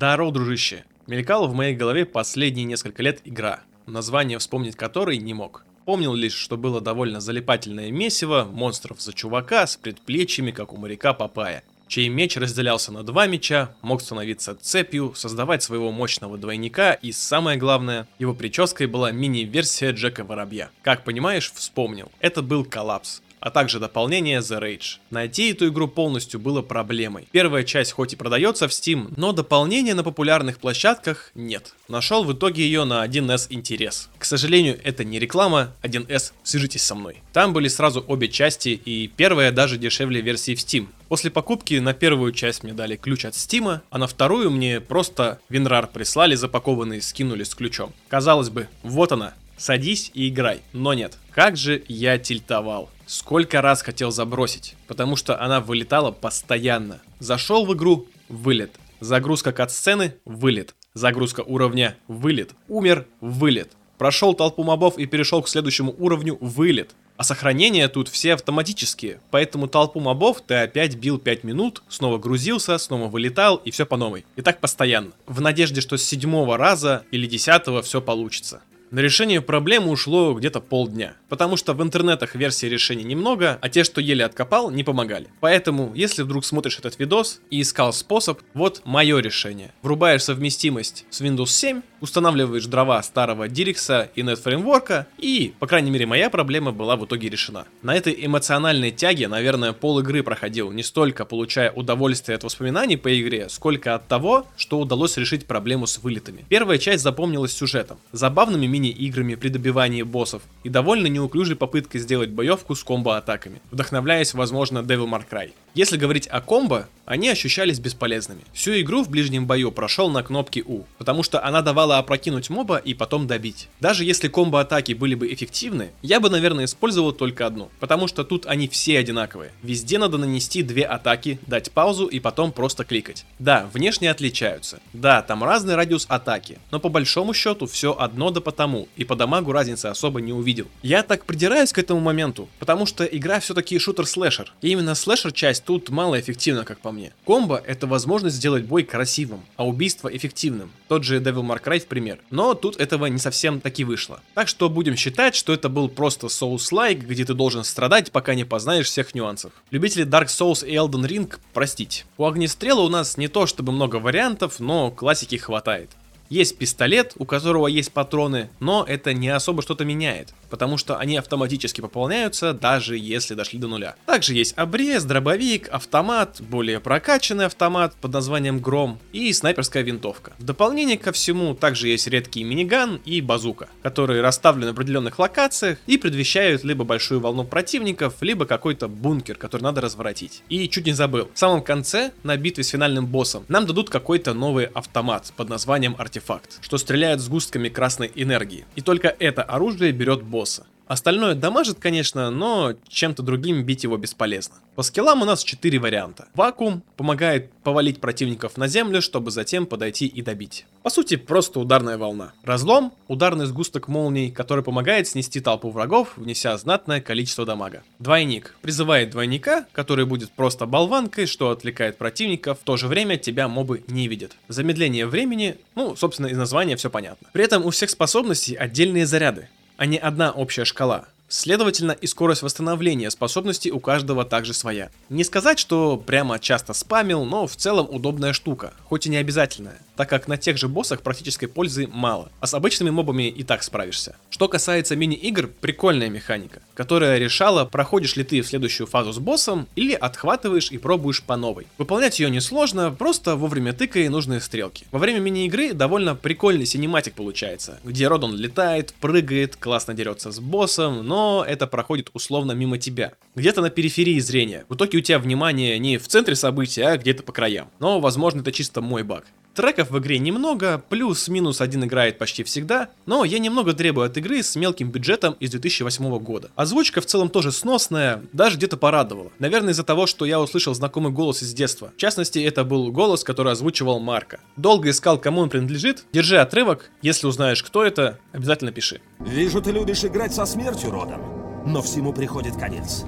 Даро, 0.00 0.30
дружище. 0.30 0.84
Мелькала 1.06 1.46
в 1.46 1.52
моей 1.52 1.74
голове 1.74 2.06
последние 2.06 2.64
несколько 2.64 3.02
лет 3.02 3.20
игра, 3.26 3.60
название 3.84 4.38
вспомнить 4.38 4.74
которой 4.74 5.18
не 5.18 5.34
мог. 5.34 5.66
Помнил 5.84 6.14
лишь, 6.14 6.32
что 6.32 6.56
было 6.56 6.80
довольно 6.80 7.20
залипательное 7.20 7.90
месиво 7.90 8.48
монстров 8.50 9.02
за 9.02 9.12
чувака 9.12 9.66
с 9.66 9.76
предплечьями, 9.76 10.52
как 10.52 10.72
у 10.72 10.78
моряка 10.78 11.12
Папая, 11.12 11.64
чей 11.86 12.08
меч 12.08 12.38
разделялся 12.38 12.92
на 12.92 13.02
два 13.02 13.26
меча, 13.26 13.74
мог 13.82 14.00
становиться 14.00 14.54
цепью, 14.54 15.12
создавать 15.14 15.62
своего 15.62 15.92
мощного 15.92 16.38
двойника 16.38 16.94
и, 16.94 17.12
самое 17.12 17.58
главное, 17.58 18.08
его 18.18 18.32
прической 18.32 18.86
была 18.86 19.10
мини-версия 19.12 19.90
Джека 19.90 20.24
Воробья. 20.24 20.70
Как 20.80 21.04
понимаешь, 21.04 21.52
вспомнил. 21.54 22.10
Это 22.20 22.40
был 22.40 22.64
коллапс 22.64 23.20
а 23.40 23.50
также 23.50 23.80
дополнение 23.80 24.40
The 24.40 24.60
Rage. 24.60 24.98
Найти 25.10 25.50
эту 25.50 25.68
игру 25.68 25.88
полностью 25.88 26.40
было 26.40 26.62
проблемой. 26.62 27.26
Первая 27.32 27.64
часть 27.64 27.92
хоть 27.92 28.12
и 28.12 28.16
продается 28.16 28.68
в 28.68 28.70
Steam, 28.70 29.12
но 29.16 29.32
дополнения 29.32 29.94
на 29.94 30.04
популярных 30.04 30.58
площадках 30.58 31.30
нет. 31.34 31.74
Нашел 31.88 32.24
в 32.24 32.32
итоге 32.32 32.62
ее 32.64 32.84
на 32.84 33.04
1С 33.04 33.46
интерес. 33.50 34.08
К 34.18 34.24
сожалению, 34.24 34.78
это 34.84 35.04
не 35.04 35.18
реклама, 35.18 35.72
1С, 35.82 36.32
свяжитесь 36.42 36.82
со 36.82 36.94
мной. 36.94 37.22
Там 37.32 37.52
были 37.52 37.68
сразу 37.68 38.04
обе 38.06 38.28
части, 38.28 38.68
и 38.68 39.08
первая 39.08 39.52
даже 39.52 39.78
дешевле 39.78 40.20
версии 40.20 40.54
в 40.54 40.58
Steam. 40.58 40.88
После 41.08 41.28
покупки 41.28 41.74
на 41.74 41.92
первую 41.92 42.32
часть 42.32 42.62
мне 42.62 42.72
дали 42.72 42.94
ключ 42.94 43.24
от 43.24 43.34
Стима, 43.34 43.82
а 43.90 43.98
на 43.98 44.06
вторую 44.06 44.50
мне 44.50 44.80
просто 44.80 45.40
Винрар 45.48 45.88
прислали 45.88 46.36
запакованный, 46.36 47.02
скинули 47.02 47.42
с 47.42 47.52
ключом. 47.54 47.92
Казалось 48.06 48.48
бы, 48.48 48.68
вот 48.84 49.10
она, 49.10 49.34
садись 49.60 50.10
и 50.14 50.28
играй. 50.28 50.62
Но 50.72 50.94
нет, 50.94 51.18
как 51.32 51.56
же 51.56 51.82
я 51.86 52.18
тильтовал. 52.18 52.90
Сколько 53.06 53.60
раз 53.60 53.82
хотел 53.82 54.10
забросить, 54.10 54.76
потому 54.86 55.16
что 55.16 55.40
она 55.40 55.60
вылетала 55.60 56.10
постоянно. 56.10 57.00
Зашел 57.18 57.66
в 57.66 57.74
игру, 57.74 58.06
вылет. 58.28 58.72
Загрузка 59.00 59.52
кат-сцены, 59.52 60.14
вылет. 60.24 60.74
Загрузка 60.94 61.40
уровня, 61.40 61.96
вылет. 62.08 62.52
Умер, 62.68 63.06
вылет. 63.20 63.70
Прошел 63.98 64.32
толпу 64.34 64.64
мобов 64.64 64.96
и 64.98 65.06
перешел 65.06 65.42
к 65.42 65.48
следующему 65.48 65.94
уровню, 65.98 66.38
вылет. 66.40 66.94
А 67.16 67.22
сохранения 67.22 67.86
тут 67.88 68.08
все 68.08 68.32
автоматические, 68.32 69.20
поэтому 69.30 69.68
толпу 69.68 70.00
мобов 70.00 70.40
ты 70.40 70.54
опять 70.54 70.94
бил 70.94 71.18
5 71.18 71.44
минут, 71.44 71.82
снова 71.90 72.16
грузился, 72.16 72.78
снова 72.78 73.08
вылетал 73.08 73.56
и 73.56 73.70
все 73.70 73.84
по 73.84 73.98
новой. 73.98 74.24
И 74.36 74.42
так 74.42 74.60
постоянно. 74.60 75.12
В 75.26 75.42
надежде, 75.42 75.82
что 75.82 75.98
с 75.98 76.02
седьмого 76.02 76.56
раза 76.56 77.04
или 77.10 77.26
десятого 77.26 77.82
все 77.82 78.00
получится. 78.00 78.62
На 78.90 78.98
решение 78.98 79.40
проблемы 79.40 79.92
ушло 79.92 80.34
где-то 80.34 80.60
полдня, 80.60 81.14
потому 81.28 81.56
что 81.56 81.74
в 81.74 81.82
интернетах 81.82 82.34
версий 82.34 82.68
решений 82.68 83.04
немного, 83.04 83.56
а 83.60 83.68
те, 83.68 83.84
что 83.84 84.00
еле 84.00 84.24
откопал, 84.24 84.68
не 84.72 84.82
помогали. 84.82 85.28
Поэтому, 85.38 85.92
если 85.94 86.24
вдруг 86.24 86.44
смотришь 86.44 86.76
этот 86.76 86.98
видос 86.98 87.40
и 87.50 87.60
искал 87.60 87.92
способ, 87.92 88.40
вот 88.52 88.82
мое 88.84 89.20
решение. 89.20 89.72
Врубаешь 89.82 90.24
совместимость 90.24 91.04
с 91.08 91.20
Windows 91.20 91.50
7, 91.50 91.82
устанавливаешь 92.00 92.66
дрова 92.66 93.00
старого 93.04 93.46
Dirix 93.46 94.08
и 94.16 94.22
NetFramework, 94.22 95.06
и, 95.18 95.54
по 95.60 95.68
крайней 95.68 95.92
мере, 95.92 96.06
моя 96.06 96.28
проблема 96.28 96.72
была 96.72 96.96
в 96.96 97.04
итоге 97.04 97.28
решена. 97.28 97.66
На 97.82 97.94
этой 97.94 98.16
эмоциональной 98.26 98.90
тяге, 98.90 99.28
наверное, 99.28 99.72
пол 99.72 100.00
игры 100.00 100.24
проходил, 100.24 100.72
не 100.72 100.82
столько 100.82 101.24
получая 101.24 101.70
удовольствие 101.70 102.34
от 102.34 102.42
воспоминаний 102.42 102.96
по 102.96 103.20
игре, 103.20 103.48
сколько 103.50 103.94
от 103.94 104.08
того, 104.08 104.48
что 104.56 104.80
удалось 104.80 105.16
решить 105.16 105.46
проблему 105.46 105.86
с 105.86 105.98
вылетами. 105.98 106.44
Первая 106.48 106.78
часть 106.78 107.04
запомнилась 107.04 107.52
сюжетом, 107.52 108.00
забавными 108.10 108.79
мини-играми 108.80 109.34
при 109.34 109.48
добивании 109.48 110.02
боссов 110.02 110.42
и 110.64 110.68
довольно 110.68 111.06
неуклюжей 111.06 111.56
попыткой 111.56 112.00
сделать 112.00 112.30
боевку 112.30 112.74
с 112.74 112.82
комбо-атаками, 112.82 113.60
вдохновляясь, 113.70 114.34
возможно, 114.34 114.78
Devil 114.78 115.08
May 115.08 115.24
Cry. 115.30 115.52
Если 115.74 115.96
говорить 115.96 116.26
о 116.26 116.40
комбо, 116.40 116.88
они 117.04 117.28
ощущались 117.28 117.78
бесполезными. 117.78 118.42
Всю 118.52 118.72
игру 118.80 119.04
в 119.04 119.10
ближнем 119.10 119.46
бою 119.46 119.70
прошел 119.70 120.10
на 120.10 120.22
кнопке 120.22 120.64
U, 120.66 120.84
потому 120.98 121.22
что 121.22 121.44
она 121.44 121.62
давала 121.62 121.98
опрокинуть 121.98 122.50
моба 122.50 122.76
и 122.76 122.94
потом 122.94 123.26
добить. 123.26 123.68
Даже 123.80 124.04
если 124.04 124.28
комбо-атаки 124.28 124.92
были 124.94 125.14
бы 125.14 125.32
эффективны, 125.32 125.90
я 126.02 126.18
бы, 126.18 126.28
наверное, 126.28 126.64
использовал 126.64 127.12
только 127.12 127.46
одну, 127.46 127.70
потому 127.78 128.08
что 128.08 128.24
тут 128.24 128.46
они 128.46 128.68
все 128.68 128.98
одинаковые. 128.98 129.52
Везде 129.62 129.98
надо 129.98 130.18
нанести 130.18 130.62
две 130.62 130.84
атаки, 130.84 131.38
дать 131.46 131.70
паузу 131.70 132.06
и 132.06 132.18
потом 132.18 132.52
просто 132.52 132.84
кликать. 132.84 133.24
Да, 133.38 133.68
внешне 133.72 134.10
отличаются. 134.10 134.80
Да, 134.92 135.22
там 135.22 135.44
разный 135.44 135.76
радиус 135.76 136.06
атаки, 136.08 136.58
но 136.70 136.80
по 136.80 136.88
большому 136.88 137.32
счету 137.34 137.66
все 137.66 137.96
одно 137.96 138.30
да 138.30 138.40
потому, 138.40 138.69
и 138.96 139.04
по 139.04 139.14
дамагу 139.14 139.52
разницы 139.52 139.86
особо 139.86 140.20
не 140.20 140.32
увидел. 140.32 140.66
Я 140.82 141.02
так 141.02 141.26
придираюсь 141.26 141.72
к 141.72 141.78
этому 141.78 142.00
моменту, 142.00 142.48
потому 142.58 142.86
что 142.86 143.04
игра 143.04 143.40
все-таки 143.40 143.78
шутер-слэшер. 143.78 144.52
И 144.62 144.70
именно 144.70 144.94
слэшер 144.94 145.32
часть 145.32 145.50
часть 145.50 145.64
тут 145.64 145.90
малоэффективна, 145.90 146.64
как 146.64 146.78
по 146.80 146.92
мне. 146.92 147.12
Комбо— 147.24 147.60
это 147.66 147.86
возможность 147.86 148.36
сделать 148.36 148.64
бой 148.64 148.84
красивым, 148.84 149.40
а 149.56 149.66
убийство 149.66 150.08
эффективным. 150.08 150.70
Тот 150.88 151.04
же 151.04 151.20
Devil 151.20 151.42
May 151.42 151.62
Cry 151.62 151.80
в 151.80 151.86
пример. 151.86 152.18
Но 152.30 152.54
тут 152.54 152.76
этого 152.76 153.06
не 153.06 153.18
совсем 153.18 153.60
таки 153.60 153.84
вышло. 153.84 154.20
Так 154.34 154.48
что 154.48 154.68
будем 154.68 154.96
считать, 154.96 155.34
что 155.34 155.52
это 155.52 155.68
был 155.68 155.88
просто 155.88 156.28
Souls-like, 156.28 157.06
где 157.06 157.24
ты 157.24 157.34
должен 157.34 157.64
страдать, 157.64 158.12
пока 158.12 158.34
не 158.34 158.44
познаешь 158.44 158.86
всех 158.86 159.14
нюансов. 159.14 159.52
Любители 159.70 160.06
Dark 160.06 160.26
Souls 160.26 160.66
и 160.66 160.74
Elden 160.74 161.06
Ring 161.06 161.36
простить. 161.52 162.06
У 162.16 162.24
Огнестрела 162.24 162.80
у 162.80 162.88
нас 162.88 163.16
не 163.16 163.28
то 163.28 163.46
чтобы 163.46 163.72
много 163.72 163.96
вариантов, 163.96 164.60
но 164.60 164.90
классики 164.90 165.36
хватает. 165.36 165.90
Есть 166.30 166.58
пистолет, 166.58 167.14
у 167.16 167.24
которого 167.24 167.66
есть 167.66 167.90
патроны, 167.90 168.50
но 168.60 168.84
это 168.88 169.12
не 169.12 169.28
особо 169.28 169.62
что-то 169.62 169.84
меняет, 169.84 170.32
потому 170.48 170.76
что 170.76 170.96
они 170.96 171.16
автоматически 171.16 171.80
пополняются, 171.80 172.52
даже 172.52 172.96
если 172.96 173.34
дошли 173.34 173.58
до 173.58 173.66
нуля. 173.66 173.96
Также 174.06 174.34
есть 174.34 174.54
обрез, 174.56 175.02
дробовик, 175.02 175.68
автомат, 175.70 176.40
более 176.40 176.78
прокачанный 176.78 177.46
автомат 177.46 177.96
под 178.00 178.12
названием 178.12 178.60
Гром 178.60 179.00
и 179.12 179.32
снайперская 179.32 179.82
винтовка. 179.82 180.34
В 180.38 180.44
дополнение 180.44 180.96
ко 180.96 181.10
всему 181.10 181.56
также 181.56 181.88
есть 181.88 182.06
редкий 182.06 182.44
миниган 182.44 183.00
и 183.04 183.20
базука, 183.20 183.68
которые 183.82 184.22
расставлены 184.22 184.70
в 184.70 184.74
определенных 184.74 185.18
локациях 185.18 185.78
и 185.88 185.98
предвещают 185.98 186.62
либо 186.62 186.84
большую 186.84 187.18
волну 187.18 187.42
противников, 187.42 188.14
либо 188.20 188.46
какой-то 188.46 188.86
бункер, 188.86 189.34
который 189.34 189.62
надо 189.62 189.80
разворотить. 189.80 190.44
И 190.48 190.68
чуть 190.68 190.86
не 190.86 190.92
забыл, 190.92 191.28
в 191.34 191.38
самом 191.38 191.60
конце, 191.60 192.12
на 192.22 192.36
битве 192.36 192.62
с 192.62 192.68
финальным 192.68 193.06
боссом, 193.06 193.44
нам 193.48 193.66
дадут 193.66 193.90
какой-то 193.90 194.32
новый 194.32 194.66
автомат 194.66 195.32
под 195.36 195.48
названием 195.48 195.96
артефакт 195.98 196.19
артефакт, 196.20 196.58
что 196.62 196.78
стреляет 196.78 197.20
сгустками 197.20 197.68
красной 197.68 198.10
энергии. 198.14 198.64
И 198.76 198.82
только 198.82 199.08
это 199.18 199.42
оружие 199.42 199.92
берет 199.92 200.22
босса. 200.22 200.66
Остальное 200.90 201.36
дамажит, 201.36 201.78
конечно, 201.78 202.32
но 202.32 202.74
чем-то 202.88 203.22
другим 203.22 203.62
бить 203.62 203.84
его 203.84 203.96
бесполезно. 203.96 204.56
По 204.74 204.82
скиллам 204.82 205.22
у 205.22 205.24
нас 205.24 205.44
4 205.44 205.78
варианта. 205.78 206.26
Вакуум 206.34 206.82
помогает 206.96 207.52
повалить 207.62 208.00
противников 208.00 208.56
на 208.56 208.66
землю, 208.66 209.00
чтобы 209.00 209.30
затем 209.30 209.66
подойти 209.66 210.06
и 210.08 210.20
добить. 210.20 210.66
По 210.82 210.90
сути, 210.90 211.14
просто 211.14 211.60
ударная 211.60 211.96
волна. 211.96 212.32
Разлом– 212.42 212.92
ударный 213.06 213.46
сгусток 213.46 213.86
молний, 213.86 214.32
который 214.32 214.64
помогает 214.64 215.06
снести 215.06 215.38
толпу 215.38 215.70
врагов, 215.70 216.14
внеся 216.16 216.58
знатное 216.58 217.00
количество 217.00 217.46
дамага. 217.46 217.84
Двойник 218.00 218.56
призывает 218.60 219.10
двойника, 219.10 219.66
который 219.70 220.06
будет 220.06 220.32
просто 220.32 220.66
болванкой, 220.66 221.26
что 221.26 221.50
отвлекает 221.50 221.98
противников, 221.98 222.58
в 222.58 222.64
то 222.64 222.76
же 222.76 222.88
время 222.88 223.16
тебя 223.16 223.46
мобы 223.46 223.84
не 223.86 224.08
видят. 224.08 224.32
Замедление 224.48 225.06
времени, 225.06 225.56
ну, 225.76 225.94
собственно, 225.94 226.26
из 226.26 226.36
названия 226.36 226.74
все 226.74 226.90
понятно. 226.90 227.28
При 227.32 227.44
этом 227.44 227.64
у 227.64 227.70
всех 227.70 227.90
способностей 227.90 228.56
отдельные 228.56 229.06
заряды 229.06 229.48
а 229.80 229.86
не 229.86 229.96
одна 229.96 230.30
общая 230.30 230.66
шкала. 230.66 231.06
Следовательно, 231.26 231.92
и 231.92 232.06
скорость 232.06 232.42
восстановления 232.42 233.10
способностей 233.10 233.72
у 233.72 233.80
каждого 233.80 234.26
также 234.26 234.52
своя. 234.52 234.90
Не 235.08 235.24
сказать, 235.24 235.58
что 235.58 235.96
прямо 235.96 236.38
часто 236.38 236.74
спамил, 236.74 237.24
но 237.24 237.46
в 237.46 237.56
целом 237.56 237.88
удобная 237.90 238.34
штука, 238.34 238.74
хоть 238.84 239.06
и 239.06 239.08
не 239.08 239.16
обязательная, 239.16 239.80
так 240.00 240.08
как 240.08 240.28
на 240.28 240.38
тех 240.38 240.56
же 240.56 240.66
боссах 240.66 241.02
практической 241.02 241.46
пользы 241.46 241.86
мало, 241.86 242.32
а 242.40 242.46
с 242.46 242.54
обычными 242.54 242.88
мобами 242.88 243.28
и 243.28 243.42
так 243.42 243.62
справишься. 243.62 244.16
Что 244.30 244.48
касается 244.48 244.96
мини-игр, 244.96 245.50
прикольная 245.60 246.08
механика, 246.08 246.62
которая 246.72 247.18
решала, 247.18 247.66
проходишь 247.66 248.16
ли 248.16 248.24
ты 248.24 248.40
в 248.40 248.46
следующую 248.46 248.86
фазу 248.86 249.12
с 249.12 249.18
боссом 249.18 249.68
или 249.76 249.92
отхватываешь 249.92 250.72
и 250.72 250.78
пробуешь 250.78 251.22
по 251.22 251.36
новой. 251.36 251.66
Выполнять 251.76 252.18
ее 252.18 252.30
несложно, 252.30 252.90
просто 252.90 253.36
вовремя 253.36 253.74
тыкай 253.74 254.08
нужные 254.08 254.40
стрелки. 254.40 254.86
Во 254.90 254.98
время 254.98 255.18
мини-игры 255.18 255.74
довольно 255.74 256.14
прикольный 256.14 256.64
синематик 256.64 257.12
получается, 257.12 257.78
где 257.84 258.08
Родон 258.08 258.34
летает, 258.34 258.94
прыгает, 259.02 259.56
классно 259.56 259.92
дерется 259.92 260.32
с 260.32 260.40
боссом, 260.40 261.06
но 261.06 261.44
это 261.46 261.66
проходит 261.66 262.08
условно 262.14 262.52
мимо 262.52 262.78
тебя. 262.78 263.12
Где-то 263.34 263.60
на 263.60 263.68
периферии 263.68 264.18
зрения. 264.18 264.64
В 264.70 264.76
итоге 264.76 264.96
у 264.96 265.02
тебя 265.02 265.18
внимание 265.18 265.78
не 265.78 265.98
в 265.98 266.08
центре 266.08 266.36
события, 266.36 266.86
а 266.86 266.96
где-то 266.96 267.22
по 267.22 267.32
краям. 267.32 267.68
Но, 267.80 268.00
возможно, 268.00 268.40
это 268.40 268.50
чисто 268.50 268.80
мой 268.80 269.02
баг. 269.02 269.26
Треков 269.54 269.90
в 269.90 269.98
игре 269.98 270.18
немного, 270.18 270.82
плюс-минус 270.88 271.60
один 271.60 271.84
играет 271.84 272.18
почти 272.18 272.44
всегда, 272.44 272.88
но 273.04 273.24
я 273.24 273.40
немного 273.40 273.72
требую 273.72 274.06
от 274.06 274.16
игры 274.16 274.42
с 274.42 274.54
мелким 274.54 274.90
бюджетом 274.90 275.34
из 275.40 275.50
2008 275.50 276.18
года. 276.18 276.50
Озвучка 276.54 277.00
в 277.00 277.06
целом 277.06 277.28
тоже 277.28 277.50
сносная, 277.50 278.22
даже 278.32 278.56
где-то 278.56 278.76
порадовала. 278.76 279.32
Наверное 279.40 279.72
из-за 279.72 279.82
того, 279.82 280.06
что 280.06 280.24
я 280.24 280.40
услышал 280.40 280.72
знакомый 280.72 281.12
голос 281.12 281.42
из 281.42 281.52
детства. 281.52 281.92
В 281.96 282.00
частности, 282.00 282.38
это 282.38 282.64
был 282.64 282.92
голос, 282.92 283.24
который 283.24 283.52
озвучивал 283.52 283.98
Марка. 283.98 284.38
Долго 284.56 284.90
искал, 284.90 285.18
кому 285.18 285.40
он 285.40 285.50
принадлежит. 285.50 286.04
Держи 286.12 286.38
отрывок, 286.38 286.90
если 287.02 287.26
узнаешь, 287.26 287.62
кто 287.64 287.84
это, 287.84 288.20
обязательно 288.32 288.70
пиши. 288.70 289.00
Вижу, 289.18 289.60
ты 289.60 289.72
любишь 289.72 290.04
играть 290.04 290.32
со 290.32 290.46
смертью, 290.46 290.92
Родом, 290.92 291.20
но 291.66 291.82
всему 291.82 292.12
приходит 292.12 292.56
конец. 292.56 293.04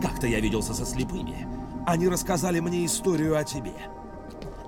Как-то 0.00 0.28
я 0.28 0.38
виделся 0.38 0.74
со 0.74 0.86
слепыми. 0.86 1.46
Они 1.86 2.08
рассказали 2.08 2.60
мне 2.60 2.86
историю 2.86 3.36
о 3.36 3.44
тебе. 3.44 3.72